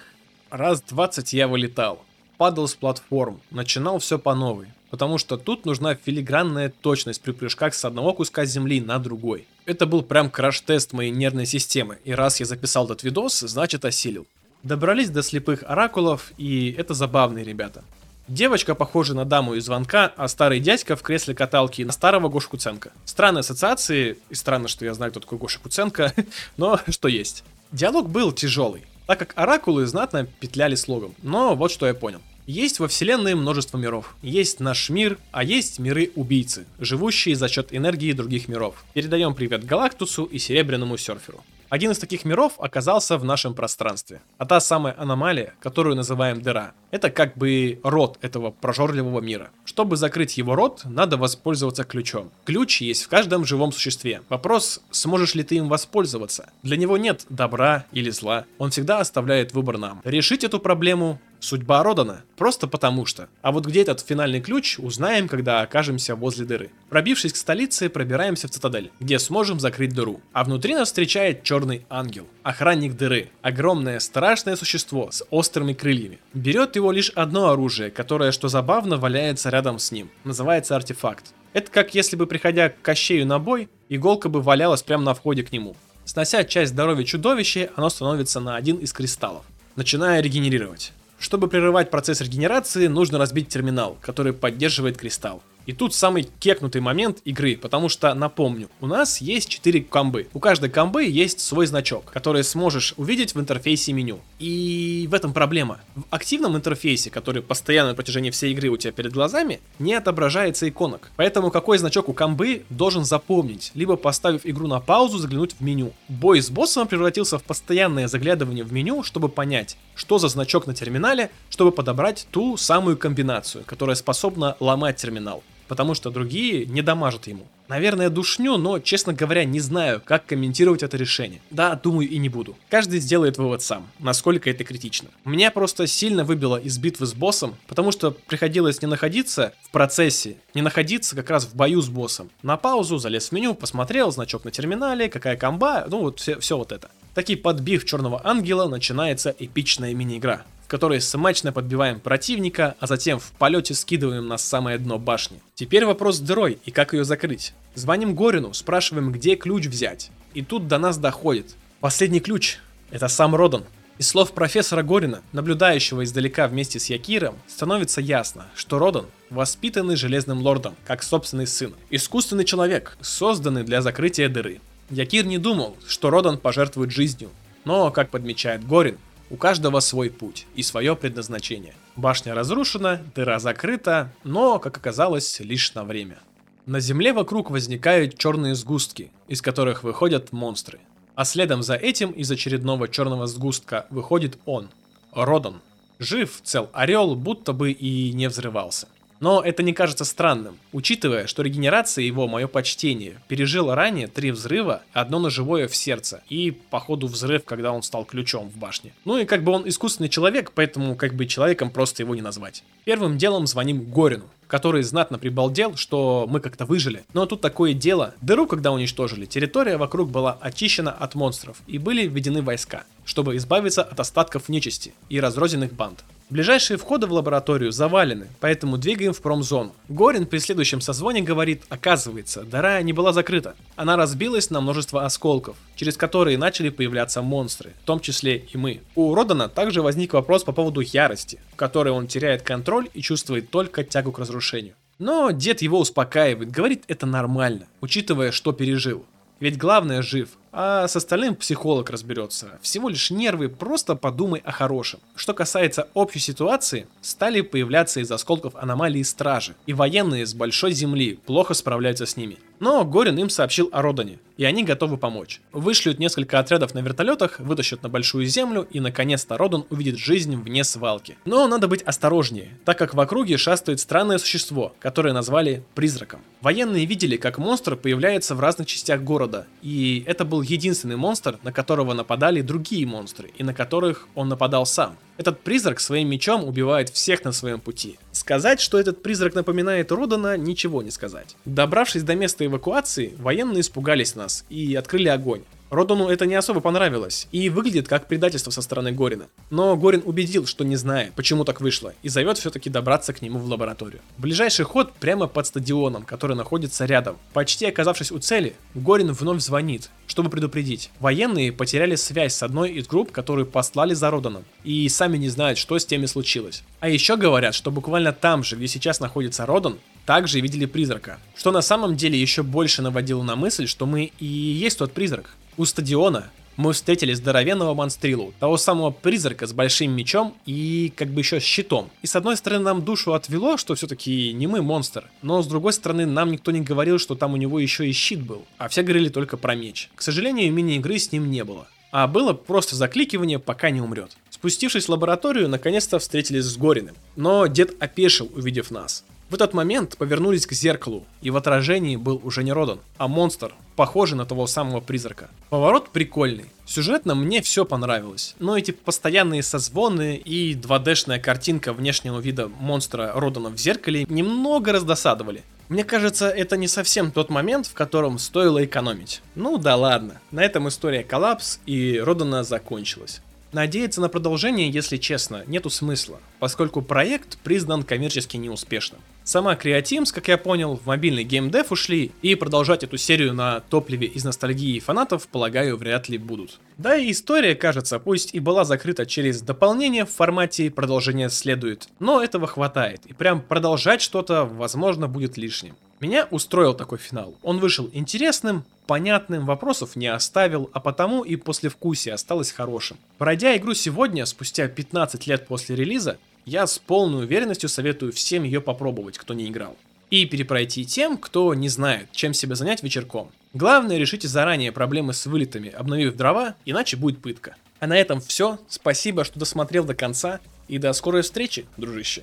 Раз 0.51 0.83
20 0.83 1.33
я 1.33 1.47
вылетал, 1.47 2.05
падал 2.37 2.67
с 2.67 2.75
платформ, 2.75 3.41
начинал 3.53 4.01
все 4.01 4.19
по 4.19 4.35
новой, 4.35 4.67
потому 4.91 5.17
что 5.17 5.37
тут 5.37 5.65
нужна 5.65 5.95
филигранная 5.95 6.73
точность 6.83 7.23
при 7.23 7.31
прыжках 7.31 7.73
с 7.73 7.85
одного 7.85 8.15
куска 8.15 8.45
земли 8.45 8.81
на 8.81 8.99
другой. 8.99 9.47
Это 9.65 9.87
был 9.87 10.03
прям 10.03 10.29
краш-тест 10.29 10.93
моей 10.93 11.13
нервной 11.13 11.47
системы, 11.47 11.99
и 12.05 12.13
раз 12.13 12.41
я 12.41 12.47
записал 12.47 12.87
этот 12.87 13.05
видос, 13.05 13.39
значит 13.39 13.85
осилил. 13.85 14.27
Добрались 14.65 15.11
до 15.11 15.23
слепых 15.23 15.63
оракулов, 15.63 16.33
и 16.37 16.75
это 16.77 16.95
забавные 16.95 17.45
ребята. 17.45 17.85
Девочка 18.27 18.75
похожа 18.75 19.15
на 19.15 19.25
даму 19.25 19.55
из 19.55 19.67
звонка, 19.67 20.13
а 20.17 20.27
старый 20.27 20.59
дядька 20.59 20.97
в 20.97 21.03
кресле 21.03 21.35
каталки 21.37 21.83
на 21.83 21.93
старого 21.93 22.29
Гошу 22.29 22.51
Куценко. 22.51 22.91
Странные 23.05 23.41
ассоциации, 23.41 24.19
и 24.29 24.35
странно, 24.35 24.67
что 24.67 24.85
я 24.85 24.95
знаю, 24.95 25.13
кто 25.13 25.21
такой 25.21 25.39
Гоша 25.39 25.61
Куценко, 25.61 26.13
но 26.57 26.81
что 26.89 27.07
есть. 27.07 27.45
Диалог 27.71 28.09
был 28.09 28.33
тяжелый 28.33 28.85
так 29.11 29.19
как 29.19 29.33
оракулы 29.35 29.87
знатно 29.87 30.29
петляли 30.39 30.77
слогом. 30.77 31.17
Но 31.25 31.57
вот 31.57 31.73
что 31.73 31.85
я 31.85 31.95
понял. 31.95 32.21
Есть 32.47 32.79
во 32.79 32.87
вселенной 32.87 33.35
множество 33.35 33.77
миров. 33.77 34.15
Есть 34.23 34.61
наш 34.61 34.89
мир, 34.89 35.19
а 35.33 35.43
есть 35.43 35.81
миры-убийцы, 35.81 36.65
живущие 36.79 37.35
за 37.35 37.49
счет 37.49 37.75
энергии 37.75 38.13
других 38.13 38.47
миров. 38.47 38.85
Передаем 38.95 39.35
привет 39.35 39.65
Галактусу 39.65 40.27
и 40.27 40.39
Серебряному 40.39 40.97
серферу. 40.97 41.43
Один 41.71 41.93
из 41.93 41.99
таких 41.99 42.25
миров 42.25 42.55
оказался 42.59 43.17
в 43.17 43.25
нашем 43.25 43.55
пространстве. 43.55 44.23
А 44.39 44.45
та 44.45 44.59
самая 44.59 44.93
аномалия, 44.99 45.55
которую 45.61 45.95
называем 45.95 46.43
дыра, 46.43 46.73
это 46.91 47.11
как 47.11 47.39
бы 47.39 47.79
рот 47.85 48.19
этого 48.23 48.51
прожорливого 48.51 49.21
мира. 49.21 49.51
Чтобы 49.65 49.97
закрыть 49.97 50.37
его 50.37 50.57
рот, 50.57 50.83
надо 50.85 51.17
воспользоваться 51.17 51.85
ключом. 51.85 52.33
Ключ 52.45 52.81
есть 52.81 53.05
в 53.05 53.09
каждом 53.09 53.45
живом 53.45 53.71
существе. 53.71 54.23
Вопрос, 54.29 54.81
сможешь 54.91 55.37
ли 55.37 55.45
ты 55.45 55.55
им 55.55 55.69
воспользоваться? 55.69 56.51
Для 56.65 56.77
него 56.77 56.99
нет 56.99 57.25
добра 57.29 57.87
или 57.93 58.11
зла. 58.11 58.47
Он 58.59 58.71
всегда 58.71 58.99
оставляет 58.99 59.55
выбор 59.55 59.79
нам. 59.79 60.01
Решить 60.03 60.43
эту 60.43 60.59
проблему 60.59 61.21
Судьба 61.41 61.83
Родана. 61.83 62.23
Просто 62.37 62.67
потому 62.69 63.07
что. 63.07 63.29
А 63.41 63.51
вот 63.51 63.67
где 63.67 63.81
этот 63.81 64.01
финальный 64.01 64.41
ключ, 64.41 64.79
узнаем, 64.79 65.27
когда 65.27 65.63
окажемся 65.63 66.15
возле 66.15 66.45
дыры. 66.45 66.71
Пробившись 66.91 67.33
к 67.33 67.37
столице, 67.37 67.89
пробираемся 67.89 68.47
в 68.47 68.51
цитадель, 68.51 68.93
где 69.01 69.19
сможем 69.19 69.59
закрыть 69.59 69.95
дыру. 69.95 70.21
А 70.33 70.45
внутри 70.45 70.75
нас 70.75 70.89
встречает 70.89 71.43
черный 71.43 71.87
ангел. 71.89 72.27
Охранник 72.43 72.95
дыры. 72.97 73.31
Огромное 73.41 73.99
страшное 74.01 74.55
существо 74.55 75.11
с 75.11 75.25
острыми 75.31 75.73
крыльями. 75.73 76.19
Берет 76.35 76.77
его 76.77 76.93
лишь 76.93 77.11
одно 77.11 77.49
оружие, 77.49 77.91
которое, 77.91 78.33
что 78.33 78.49
забавно, 78.49 78.99
валяется 78.99 79.49
рядом 79.49 79.79
с 79.79 79.91
ним. 79.91 80.11
Называется 80.25 80.77
артефакт. 80.77 81.33
Это 81.55 81.71
как 81.71 81.95
если 81.95 82.17
бы, 82.17 82.27
приходя 82.27 82.69
к 82.69 82.81
Кощею 82.83 83.27
на 83.27 83.39
бой, 83.39 83.69
иголка 83.89 84.29
бы 84.29 84.43
валялась 84.43 84.83
прямо 84.83 85.05
на 85.05 85.15
входе 85.15 85.43
к 85.43 85.53
нему. 85.53 85.75
Снося 86.05 86.45
часть 86.45 86.73
здоровья 86.73 87.05
чудовища, 87.05 87.71
оно 87.77 87.89
становится 87.89 88.41
на 88.41 88.57
один 88.57 88.77
из 88.77 88.93
кристаллов, 88.93 89.45
начиная 89.77 90.21
регенерировать. 90.21 90.93
Чтобы 91.21 91.49
прерывать 91.49 91.91
процесс 91.91 92.23
регенерации, 92.23 92.87
нужно 92.87 93.19
разбить 93.19 93.49
терминал, 93.49 93.99
который 94.01 94.33
поддерживает 94.33 94.97
кристалл. 94.97 95.43
И 95.67 95.73
тут 95.73 95.95
самый 95.95 96.29
кекнутый 96.41 96.81
момент 96.81 97.19
игры, 97.25 97.57
потому 97.57 97.89
что, 97.89 98.15
напомню, 98.15 98.69
у 98.81 98.87
нас 98.87 99.21
есть 99.21 99.49
4 99.49 99.83
комбы. 99.83 100.29
У 100.33 100.41
каждой 100.41 100.71
комбы 100.71 101.05
есть 101.05 101.41
свой 101.41 101.67
значок, 101.67 102.11
который 102.13 102.45
сможешь 102.45 102.95
увидеть 102.97 103.35
в 103.35 103.41
интерфейсе 103.41 103.93
меню. 103.93 104.21
И 104.39 105.07
в 105.11 105.15
этом 105.15 105.33
проблема. 105.33 105.81
В 105.95 106.05
активном 106.11 106.57
интерфейсе, 106.57 107.11
который 107.11 107.43
постоянно 107.43 107.91
на 107.91 107.95
протяжении 107.95 108.31
всей 108.31 108.53
игры 108.53 108.69
у 108.69 108.77
тебя 108.77 108.93
перед 108.93 109.13
глазами, 109.13 109.61
не 109.79 109.95
отображается 109.95 110.69
иконок. 110.69 111.11
Поэтому 111.17 111.51
какой 111.51 111.79
значок 111.79 112.09
у 112.09 112.13
комбы 112.13 112.65
должен 112.71 113.05
запомнить, 113.05 113.71
либо 113.75 113.97
поставив 113.97 114.43
игру 114.45 114.67
на 114.67 114.81
паузу, 114.81 115.19
заглянуть 115.19 115.55
в 115.59 115.61
меню. 115.61 115.93
Бой 116.09 116.41
с 116.41 116.51
боссом 116.51 116.89
превратился 116.89 117.39
в 117.39 117.43
постоянное 117.45 118.09
заглядывание 118.09 118.65
в 118.65 118.73
меню, 118.73 119.03
чтобы 119.03 119.29
понять, 119.29 119.77
что 119.95 120.19
за 120.19 120.29
значок 120.29 120.67
на 120.67 120.75
терминале, 120.75 121.31
чтобы 121.49 121.73
подобрать 121.73 122.27
ту 122.31 122.57
самую 122.57 122.97
комбинацию, 122.97 123.65
которая 123.65 123.97
способна 123.97 124.57
ломать 124.61 124.97
терминал. 124.97 125.43
Потому 125.71 125.95
что 125.95 126.11
другие 126.11 126.67
не 126.67 126.83
дамажат 126.83 127.29
ему. 127.29 127.47
Наверное, 127.69 128.11
душню, 128.11 128.57
но, 128.57 128.81
честно 128.81 129.13
говоря, 129.13 129.45
не 129.45 129.61
знаю, 129.61 130.03
как 130.05 130.27
комментировать 130.27 130.83
это 130.83 130.97
решение. 130.97 131.41
Да, 131.51 131.77
думаю 131.77 132.09
и 132.09 132.19
не 132.19 132.29
буду. 132.29 132.57
Каждый 132.69 132.99
сделает 132.99 133.39
вывод 133.39 133.63
сам, 133.63 133.87
насколько 134.01 134.51
это 134.51 134.65
критично. 134.65 135.11
Меня 135.25 135.53
просто 135.53 135.87
сильно 135.87 136.25
выбило 136.25 136.57
из 136.57 136.77
битвы 136.79 137.07
с 137.07 137.15
боссом, 137.15 137.55
потому 137.69 137.93
что 137.93 138.11
приходилось 138.11 138.83
не 138.83 138.89
находиться 138.89 139.53
в 139.63 139.71
процессе, 139.71 140.39
не 140.55 140.63
находиться 140.63 141.15
как 141.15 141.31
раз 141.31 141.45
в 141.45 141.55
бою 141.55 141.81
с 141.83 141.89
боссом. 141.89 142.31
На 142.43 142.57
паузу, 142.57 142.99
залез 142.99 143.29
в 143.29 143.33
меню, 143.33 143.55
посмотрел, 143.55 144.11
значок 144.11 144.45
на 144.45 144.51
терминале, 144.51 145.09
какая 145.09 145.37
комба, 145.37 145.87
ну 145.89 146.01
вот 146.01 146.19
все, 146.19 146.41
все 146.41 146.59
вот 146.59 146.73
это. 146.73 146.91
Таки 147.15 147.37
подбив 147.37 147.85
черного 147.85 148.21
ангела, 148.25 148.67
начинается 148.67 149.33
эпичная 149.39 149.95
мини-игра 149.95 150.45
которой 150.71 151.01
смачно 151.01 151.51
подбиваем 151.51 151.99
противника, 151.99 152.77
а 152.79 152.87
затем 152.87 153.19
в 153.19 153.33
полете 153.33 153.75
скидываем 153.75 154.29
на 154.29 154.39
самое 154.39 154.79
дно 154.79 155.01
башни. 155.01 155.41
Теперь 155.57 155.85
вопрос 155.85 156.19
с 156.19 156.21
дырой 156.21 156.59
и 156.65 156.71
как 156.71 156.93
ее 156.93 157.03
закрыть. 157.03 157.55
Звоним 157.75 158.15
Горину, 158.15 158.55
спрашиваем, 158.55 159.11
где 159.11 159.35
ключ 159.35 159.67
взять. 159.67 160.13
И 160.33 160.43
тут 160.43 160.69
до 160.69 160.79
нас 160.79 160.97
доходит. 160.97 161.57
Последний 161.81 162.21
ключ– 162.21 162.59
это 162.93 163.09
сам 163.09 163.35
Родан. 163.35 163.65
Из 163.99 164.09
слов 164.09 164.31
профессора 164.31 164.85
Горина, 164.85 165.23
наблюдающего 165.33 166.05
издалека 166.05 166.47
вместе 166.47 166.79
с 166.79 166.87
Якиром, 166.87 167.35
становится 167.49 168.01
ясно, 168.01 168.47
что 168.55 168.79
Родан 168.79 169.07
воспитанный 169.29 169.97
Железным 169.97 170.41
Лордом, 170.41 170.77
как 170.87 171.03
собственный 171.03 171.49
сын. 171.49 171.75
Искусственный 171.91 172.45
человек, 172.45 172.97
созданный 173.01 173.65
для 173.65 173.83
закрытия 173.83 174.29
дыры. 174.29 174.61
Якир 174.89 175.27
не 175.27 175.39
думал, 175.39 175.77
что 175.89 176.11
Родан 176.11 176.39
пожертвует 176.39 176.93
жизнью. 176.93 177.31
Но, 177.65 177.91
как 177.91 178.11
подмечает 178.11 178.67
Горин, 178.67 178.99
у 179.31 179.37
каждого 179.37 179.81
свой 179.81 180.11
путь 180.11 180.47
и 180.55 180.63
свое 180.63 180.97
предназначение. 180.97 181.75
Башня 181.97 182.35
разрушена, 182.35 183.01
дыра 183.15 183.39
закрыта, 183.39 184.13
но, 184.25 184.59
как 184.59 184.77
оказалось, 184.77 185.41
лишь 185.41 185.73
на 185.75 185.85
время. 185.85 186.19
На 186.67 186.81
земле 186.81 187.13
вокруг 187.13 187.51
возникают 187.51 188.19
черные 188.19 188.55
сгустки, 188.55 189.11
из 189.29 189.41
которых 189.41 189.83
выходят 189.83 190.33
монстры. 190.33 190.81
А 191.15 191.25
следом 191.25 191.63
за 191.63 191.75
этим 191.75 192.11
из 192.11 192.31
очередного 192.31 192.89
черного 192.89 193.27
сгустка 193.27 193.87
выходит 193.91 194.39
он, 194.45 194.69
Родан. 195.13 195.61
Жив, 195.99 196.41
цел 196.43 196.71
орел, 196.73 197.15
будто 197.15 197.53
бы 197.53 197.73
и 197.73 198.13
не 198.13 198.29
взрывался. 198.29 198.89
Но 199.21 199.43
это 199.43 199.63
не 199.63 199.75
кажется 199.75 200.05
странным, 200.07 200.59
учитывая, 200.73 201.27
что 201.27 201.43
регенерация 201.43 202.05
его, 202.05 202.27
мое 202.27 202.47
почтение, 202.47 203.21
пережила 203.29 203.75
ранее 203.75 204.07
три 204.07 204.31
взрыва, 204.31 204.83
одно 204.95 205.19
ножевое 205.19 205.69
в 205.69 205.77
сердце 205.77 206.23
и, 206.31 206.51
походу, 206.51 207.07
взрыв, 207.07 207.45
когда 207.45 207.71
он 207.71 207.83
стал 207.83 208.07
ключом 208.07 208.49
в 208.49 208.57
башне. 208.57 208.93
Ну 209.05 209.19
и 209.19 209.27
как 209.27 209.45
бы 209.45 209.53
он 209.53 209.69
искусственный 209.69 210.09
человек, 210.09 210.53
поэтому 210.55 210.97
как 210.97 211.15
бы 211.15 211.27
человеком 211.27 211.71
просто 211.71 212.03
его 212.03 212.15
не 212.15 212.23
назвать. 212.23 212.65
Первым 212.85 213.19
делом 213.19 213.47
звоним 213.47 213.85
Горину, 213.85 214.25
который 214.47 214.83
знатно 214.83 215.19
прибалдел, 215.19 215.77
что 215.77 216.27
мы 216.29 216.41
как-то 216.41 216.65
выжили. 216.65 217.05
Но 217.13 217.27
тут 217.27 217.43
такое 217.43 217.75
дело. 217.75 218.15
Дыру, 218.23 218.47
когда 218.47 218.73
уничтожили, 218.73 219.27
территория 219.27 219.77
вокруг 219.77 220.11
была 220.11 220.39
очищена 220.41 220.91
от 220.91 221.15
монстров 221.15 221.59
и 221.67 221.77
были 221.77 222.07
введены 222.07 222.41
войска, 222.41 222.85
чтобы 223.05 223.37
избавиться 223.37 223.83
от 223.83 224.01
остатков 224.01 224.49
нечисти 224.49 224.95
и 225.11 225.21
разрозненных 225.21 225.75
банд. 225.75 226.05
Ближайшие 226.31 226.77
входы 226.77 227.09
в 227.09 227.13
лабораторию 227.13 227.73
завалены, 227.73 228.29
поэтому 228.39 228.79
двигаем 228.79 229.13
в 229.13 229.21
промзону. 229.21 229.75
Горин 229.89 230.27
при 230.27 230.39
следующем 230.39 230.81
созвоне 230.81 231.23
говорит, 231.23 231.65
оказывается, 231.71 232.45
дыра 232.45 232.81
не 232.83 232.93
была 232.93 233.13
закрыта. 233.13 233.57
Она 233.75 233.97
разбилась 233.97 234.49
на 234.49 234.61
множество 234.61 235.05
осколков, 235.05 235.57
через 235.75 235.97
которые 235.97 236.39
начали 236.39 236.69
появляться 236.69 237.21
монстры, 237.21 237.73
в 237.83 237.85
том 237.85 237.99
числе 237.99 238.37
и 238.37 238.57
мы. 238.57 238.81
У 238.95 239.13
Родана 239.13 239.49
также 239.49 239.83
возник 239.83 240.13
вопрос 240.13 240.45
по 240.45 240.53
поводу 240.53 240.81
ярости, 240.81 241.41
в 241.53 241.57
которой 241.57 241.89
он 241.89 242.07
теряет 242.07 242.43
контроль 242.43 242.89
и 242.95 243.03
чувствует 243.03 243.51
только 243.51 243.83
тягу 243.83 244.13
к 244.13 244.21
разрушению. 244.21 244.75
Но 245.01 245.33
дед 245.33 245.63
его 245.63 245.81
успокаивает, 245.81 246.53
говорит 246.53 246.85
это 246.87 247.07
нормально, 247.07 247.67
учитывая, 247.81 248.31
что 248.31 248.53
пережил. 248.53 249.05
Ведь 249.41 249.59
главное 249.59 250.03
жив, 250.03 250.29
а 250.53 250.89
с 250.89 250.97
остальным 250.97 251.35
психолог 251.35 251.91
разберется. 251.91 252.59
Всего 252.63 252.89
лишь 252.89 253.11
нервы, 253.11 253.49
просто 253.49 253.95
подумай 253.95 254.43
о 254.45 254.53
хорошем. 254.53 255.01
Что 255.15 255.35
касается 255.35 255.89
общей 255.95 256.19
ситуации, 256.19 256.87
стали 257.01 257.41
появляться 257.41 258.01
из 258.01 258.11
осколков 258.11 258.55
аномалии 258.57 259.03
стражи, 259.03 259.55
и 259.67 259.73
военные 259.73 260.27
с 260.27 260.35
большой 260.35 260.73
земли 260.73 261.19
плохо 261.27 261.55
справляются 261.55 262.07
с 262.07 262.17
ними. 262.17 262.39
Но 262.59 262.85
Горин 262.85 263.19
им 263.19 263.31
сообщил 263.31 263.71
о 263.73 263.81
Родане, 263.81 264.19
и 264.37 264.45
они 264.45 264.65
готовы 264.65 264.99
помочь. 264.99 265.41
Вышлют 265.53 265.99
несколько 265.99 266.39
отрядов 266.39 266.75
на 266.75 266.81
вертолетах, 266.81 267.41
вытащат 267.41 267.83
на 267.83 267.89
большую 267.89 268.27
землю, 268.27 268.69
и 268.71 268.81
наконец-то 268.81 269.39
Родан 269.39 269.65
увидит 269.71 269.99
жизнь 269.99 270.37
вне 270.37 270.63
свалки. 270.65 271.17
Но 271.25 271.47
надо 271.49 271.69
быть 271.69 271.83
осторожнее, 271.83 272.59
так 272.67 272.79
как 272.79 272.93
в 272.93 273.01
округе 273.01 273.39
шастает 273.39 273.81
странное 273.81 274.19
существо, 274.19 274.75
которое 274.79 275.15
назвали 275.15 275.65
призраком. 275.75 276.21
Военные 276.43 276.85
видели, 276.85 277.17
как 277.17 277.39
монстр 277.39 277.77
появляется 277.77 278.35
в 278.35 278.41
разных 278.41 278.67
частях 278.67 279.03
города, 279.03 279.47
и 279.63 280.05
это 280.07 280.27
был 280.27 280.40
был 280.41 280.43
единственный 280.43 280.97
монстр, 280.97 281.39
на 281.43 281.53
которого 281.53 281.93
нападали 281.93 282.41
другие 282.41 282.87
монстры, 282.87 283.31
и 283.39 283.45
на 283.45 283.53
которых 283.53 284.09
он 284.15 284.29
нападал 284.29 284.65
сам. 284.65 284.97
Этот 285.19 285.41
призрак 285.41 285.81
своим 285.81 286.09
мечом 286.09 286.45
убивает 286.45 286.89
всех 286.89 287.25
на 287.25 287.33
своем 287.33 287.61
пути. 287.61 287.99
Сказать, 288.13 288.61
что 288.61 288.79
этот 288.79 289.03
призрак 289.03 289.35
напоминает 289.35 289.93
Родана, 289.93 290.39
ничего 290.39 290.83
не 290.83 290.91
сказать. 290.91 291.37
Добравшись 291.45 292.05
до 292.05 292.15
места 292.15 292.47
эвакуации, 292.47 293.13
военные 293.19 293.61
испугались 293.61 294.15
нас 294.15 294.45
и 294.49 294.75
открыли 294.75 295.09
огонь. 295.09 295.43
Родану 295.71 296.09
это 296.09 296.27
не 296.27 296.35
особо 296.35 296.61
понравилось 296.61 297.29
и 297.31 297.49
выглядит 297.49 297.87
как 297.87 298.09
предательство 298.09 298.51
со 298.51 298.61
стороны 298.61 298.91
Горина. 298.91 299.29
Но 299.51 299.77
Горин 299.77 300.03
убедил, 300.05 300.45
что 300.47 300.65
не 300.65 300.75
знает, 300.75 301.13
почему 301.15 301.45
так 301.45 301.61
вышло, 301.61 301.95
и 302.03 302.09
зовет 302.09 302.39
все-таки 302.39 302.69
добраться 302.69 303.13
к 303.13 303.23
нему 303.23 303.39
в 303.39 303.47
лабораторию. 303.47 304.01
Ближайший 304.19 304.65
ход 304.65 304.93
прямо 304.95 305.29
под 305.29 305.47
стадионом, 305.47 306.03
который 306.03 306.35
находится 306.35 306.87
рядом. 306.87 307.19
Почти 307.33 307.67
оказавшись 307.67 308.11
у 308.11 308.19
цели, 308.19 308.57
Горин 308.75 309.13
вновь 309.13 309.43
звонит, 309.43 309.91
чтобы 310.09 310.29
предупредить. 310.29 310.91
Военные 310.99 311.53
потеряли 311.53 311.95
связь 311.95 312.35
с 312.35 312.43
одной 312.43 312.73
из 312.73 312.89
групп, 312.89 313.13
которые 313.13 313.47
послали 313.47 313.95
за 313.95 314.11
Роданом, 314.11 314.45
и 314.65 314.89
сами 314.89 315.19
не 315.19 315.29
знают, 315.29 315.57
что 315.57 315.79
с 315.79 315.87
теми 315.87 316.07
случилось. 316.07 316.65
А 316.81 316.89
еще 316.89 317.17
говорят, 317.17 317.55
что 317.55 317.71
буквально 317.71 318.13
там 318.13 318.43
же, 318.43 318.57
где 318.57 318.67
сейчас 318.67 318.99
находится 318.99 319.47
Родан, 319.47 319.79
также 320.05 320.41
видели 320.41 320.67
призрака. 320.67 321.21
Что 321.37 321.53
на 321.53 321.63
самом 321.63 321.95
деле 321.95 322.21
еще 322.21 322.43
больше 322.43 322.83
наводило 322.83 323.23
на 323.23 323.37
мысль, 323.37 323.69
что 323.69 323.87
мы 323.87 324.11
и 324.19 324.27
есть 324.27 324.79
тот 324.79 324.93
призрак. 324.93 325.31
У 325.61 325.67
стадиона 325.67 326.31
мы 326.57 326.73
встретили 326.73 327.13
здоровенного 327.13 327.75
монстрилу, 327.75 328.33
того 328.41 328.57
самого 328.57 328.93
призрака 328.93 329.47
с 329.47 329.53
большим 329.53 329.95
мечом 329.95 330.35
и 330.47 330.91
как 330.97 331.09
бы 331.09 331.21
еще 331.21 331.39
щитом. 331.39 331.91
И 332.01 332.07
с 332.07 332.17
одной 332.17 332.39
стороны 332.39 332.65
нам 332.65 332.83
душу 332.83 333.13
отвело, 333.13 333.59
что 333.59 333.75
все-таки 333.75 334.33
не 334.33 334.47
мы 334.47 334.63
монстр, 334.63 335.11
но 335.21 335.43
с 335.43 335.47
другой 335.47 335.75
стороны 335.75 336.07
нам 336.07 336.33
никто 336.33 336.51
не 336.51 336.63
говорил, 336.63 336.99
что 336.99 337.15
там 337.15 337.35
у 337.35 337.37
него 337.37 337.61
еще 337.61 337.87
и 337.87 337.93
щит 337.93 338.23
был, 338.23 338.47
а 338.57 338.69
все 338.69 338.83
говорили 338.83 339.11
только 339.11 339.37
про 339.37 339.55
меч. 339.55 339.91
К 339.97 340.01
сожалению, 340.01 340.51
мини-игры 340.51 340.99
с 340.99 341.13
ним 341.13 341.31
не 341.31 341.45
было. 341.45 341.69
А 341.93 342.07
было 342.07 342.33
просто 342.33 342.75
закликивание, 342.75 343.39
пока 343.39 343.69
не 343.69 343.83
умрет. 343.83 344.17
Спустившись 344.31 344.87
в 344.87 344.89
лабораторию, 344.89 345.47
наконец-то 345.47 345.99
встретились 345.99 346.45
с 346.45 346.57
Гориным. 346.57 346.95
Но 347.17 347.47
дед 347.49 347.77
опешил, 347.83 348.31
увидев 348.35 348.71
нас. 348.71 349.05
В 349.31 349.35
этот 349.35 349.55
момент 349.55 349.97
повернулись 349.97 350.45
к 350.45 350.53
зеркалу, 350.53 351.05
и 351.23 351.31
в 351.31 351.37
отражении 351.37 351.95
был 351.95 352.21
уже 352.25 352.43
не 352.43 352.53
Родан, 352.53 352.81
а 352.99 353.07
монстр, 353.07 353.55
похожий 353.77 354.19
на 354.19 354.27
того 354.27 354.49
самого 354.49 354.81
призрака. 354.81 355.31
Поворот 355.51 355.91
прикольный. 355.91 356.47
Сюжетно 356.67 357.15
мне 357.15 357.41
все 357.41 357.65
понравилось, 357.65 358.35
но 358.41 358.59
эти 358.59 358.73
постоянные 358.73 359.45
созвоны 359.45 360.17
и 360.17 360.55
2D-шная 360.55 361.21
картинка 361.21 361.73
внешнего 361.73 362.19
вида 362.19 362.49
монстра 362.49 363.13
Родана 363.15 363.51
в 363.51 363.57
зеркале 363.57 364.05
немного 364.09 364.73
раздосадовали. 364.73 365.45
Мне 365.69 365.85
кажется, 365.85 366.29
это 366.29 366.57
не 366.57 366.67
совсем 366.67 367.13
тот 367.13 367.31
момент, 367.31 367.69
в 367.69 367.75
котором 367.75 368.19
стоило 368.19 368.65
экономить. 368.65 369.23
Ну 369.37 369.59
да 369.59 369.77
ладно, 369.77 370.21
на 370.33 370.43
этом 370.43 370.67
история 370.69 371.05
коллапс 371.05 371.61
и 371.67 372.01
Родана 372.05 372.43
закончилась. 372.43 373.21
Надеяться 373.53 374.01
на 374.01 374.09
продолжение, 374.09 374.71
если 374.71 374.97
честно, 374.97 375.43
нету 375.49 375.71
смысла, 375.71 376.21
поскольку 376.39 376.83
проект 376.83 377.37
признан 377.39 377.83
коммерчески 377.83 378.37
неуспешным. 378.37 379.01
Сама 379.25 379.55
Creatims, 379.55 380.13
как 380.15 380.29
я 380.29 380.39
понял, 380.39 380.77
в 380.77 380.87
мобильный 380.87 381.25
геймдев 381.25 381.73
ушли, 381.73 382.13
и 382.23 382.37
продолжать 382.37 382.85
эту 382.85 382.97
серию 382.97 383.35
на 383.35 383.59
топливе 383.59 384.07
из 384.07 384.25
ностальгии 384.25 384.79
фанатов, 384.79 385.27
полагаю, 385.27 385.77
вряд 385.77 386.09
ли 386.09 386.17
будут. 386.17 386.61
Да 386.79 386.97
и 386.97 387.11
история, 387.11 387.57
кажется, 387.57 387.99
пусть 387.99 388.35
и 388.35 388.39
была 388.39 388.65
закрыта 388.65 389.05
через 389.05 389.43
дополнение 389.43 390.05
в 390.05 390.11
формате 390.11 390.71
продолжения 390.71 391.29
следует, 391.29 391.89
но 391.99 392.23
этого 392.23 392.47
хватает, 392.47 393.01
и 393.07 393.13
прям 393.15 393.41
продолжать 393.41 394.01
что-то, 394.01 394.45
возможно, 394.45 395.09
будет 395.09 395.37
лишним. 395.37 395.75
Меня 396.01 396.27
устроил 396.31 396.73
такой 396.73 396.97
финал. 396.97 397.35
Он 397.43 397.59
вышел 397.59 397.91
интересным, 397.93 398.65
понятным, 398.87 399.45
вопросов 399.45 399.97
не 399.97 400.07
оставил, 400.07 400.71
а 400.73 400.81
потому 400.81 401.23
и 401.23 401.37
послевкусие 401.37 402.15
осталось 402.15 402.53
хорошим. 402.53 402.97
Пройдя 403.19 403.55
игру 403.59 403.75
сегодня, 403.75 404.25
спустя 404.25 404.67
15 404.67 405.27
лет 405.27 405.47
после 405.47 405.77
релиза, 405.77 406.17
я 406.47 406.67
с 406.67 406.79
полной 406.79 407.25
уверенностью 407.25 407.69
советую 407.69 408.13
всем 408.13 408.45
ее 408.45 408.63
попробовать, 408.63 409.19
кто 409.19 409.35
не 409.35 409.47
играл. 409.47 409.77
И 410.09 410.25
перепройти 410.25 410.87
тем, 410.87 411.19
кто 411.19 411.55
не 411.55 411.69
знает, 411.69 412.09
чем 412.13 412.33
себя 412.33 412.55
занять 412.55 412.83
вечерком. 412.83 413.31
Главное, 413.53 413.99
решите 413.99 414.27
заранее 414.27 414.73
проблемы 414.73 415.13
с 415.13 415.27
вылетами, 415.27 415.69
обновив 415.69 416.17
дрова, 416.17 416.55
иначе 416.65 416.97
будет 416.97 417.21
пытка. 417.21 417.57
А 417.79 417.87
на 417.87 417.97
этом 417.97 418.21
все. 418.23 418.59
Спасибо, 418.69 419.23
что 419.25 419.39
досмотрел 419.39 419.85
до 419.85 419.95
конца. 419.95 420.41
И 420.67 420.79
до 420.79 420.93
скорой 420.93 421.23
встречи, 421.23 421.67
дружище. 421.77 422.23